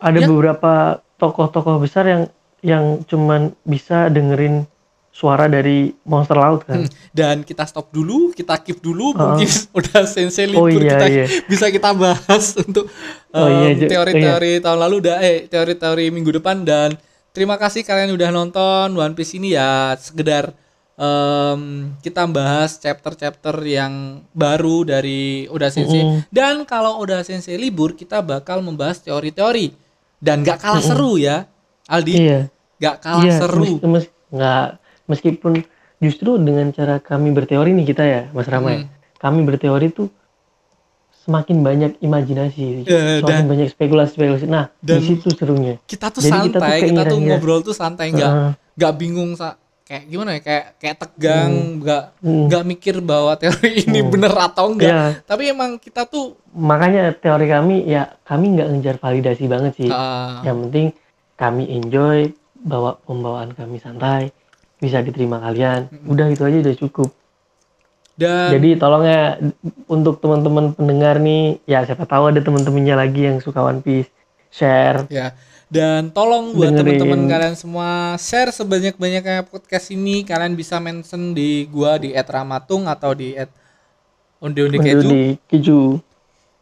[0.00, 0.26] Ada Ya.
[0.26, 0.72] beberapa
[1.14, 2.22] tokoh-tokoh besar yang
[2.60, 4.64] yang cuman bisa dengerin
[5.10, 6.88] suara dari monster laut kan.
[7.10, 9.36] Dan kita stop dulu, kita keep dulu, Oh.
[9.36, 9.44] mungkin
[9.76, 11.24] udah sensei Oh libur iya, kita iya.
[11.44, 12.88] bisa kita bahas untuk
[13.30, 13.88] Oh iya, Ju.
[13.88, 16.96] teori-teori tahun lalu udah eh teori-teori minggu depan dan
[17.30, 20.50] terima kasih kalian udah nonton One Piece ini ya sekedar
[20.94, 21.60] em,
[21.98, 23.92] kita bahas chapter-chapter yang
[24.30, 26.26] baru dari Oda Sensei Mm-mm.
[26.28, 29.72] dan kalau Oda Sensei libur kita bakal membahas teori-teori
[30.18, 31.48] dan gak kalah seru ya
[31.86, 32.40] Aldi Iya.
[32.76, 34.66] gak kalah iya, seru mes- mes- nggak
[35.06, 35.52] meskipun
[35.98, 38.78] justru dengan cara kami berteori nih kita ya, Mas Rama ya.
[38.80, 38.88] Hmm.
[39.18, 40.08] Kami berteori tuh
[41.20, 44.46] semakin banyak imajinasi, Eh, semakin dan- banyak spekulasi-spekulasi.
[44.46, 45.76] Nah, dan- di situ serunya.
[45.84, 48.50] kita tuh Jadi kita tuh santai kita tuh ngobrol tuh santai nggak Heeh.
[48.74, 52.46] nggak bingung sa kayak gimana ya kayak kayak tegang nggak Hmm.
[52.46, 54.08] nggak mikir bahwa teori ini Hmm.
[54.08, 55.04] bener atau enggak Iya.
[55.20, 59.86] tapi emang kita tuh Makanya teori kami ya kami nggak ngejar validasi banget sih.
[59.86, 60.86] uh, Yang penting
[61.34, 62.18] kami enjoy
[62.56, 64.30] bawa pembawaan kami santai,
[64.76, 65.88] bisa diterima kalian.
[66.04, 67.10] Udah itu aja udah cukup.
[68.20, 69.40] Dan Jadi tolong ya
[69.88, 74.12] untuk teman-teman pendengar nih, ya siapa tahu ada teman-temannya lagi yang suka One Piece,
[74.52, 75.08] share.
[75.08, 75.32] ya
[75.70, 81.94] dan tolong buat teman-teman kalian semua share sebanyak-banyaknya podcast ini kalian bisa mention di gua
[81.94, 83.38] di @ramatung atau di
[84.42, 85.10] @onde-onde keju
[85.46, 85.80] keju.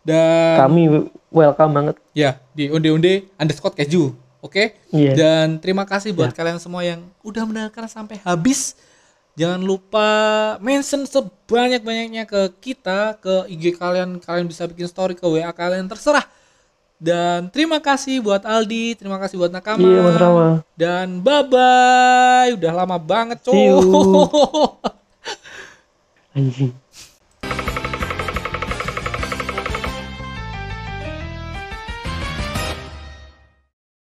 [0.04, 1.96] dan Kami welcome banget.
[2.12, 4.12] ya di onde-onde underscore keju
[4.44, 5.12] oke Iya.
[5.16, 8.76] Dan terima kasih buat kalian semua yang udah mendengarkan sampai habis.
[9.39, 10.09] Jangan lupa
[10.59, 16.26] mention sebanyak-banyaknya ke kita, ke IG kalian, kalian bisa bikin story ke WA kalian terserah.
[16.99, 19.86] Dan terima kasih buat Aldi, terima kasih buat Nakama.
[19.86, 20.49] Iya, Mas Rama.
[20.74, 22.51] Dan bye bye.
[22.59, 24.82] Udah lama banget, cowok.
[26.34, 26.74] Anjing.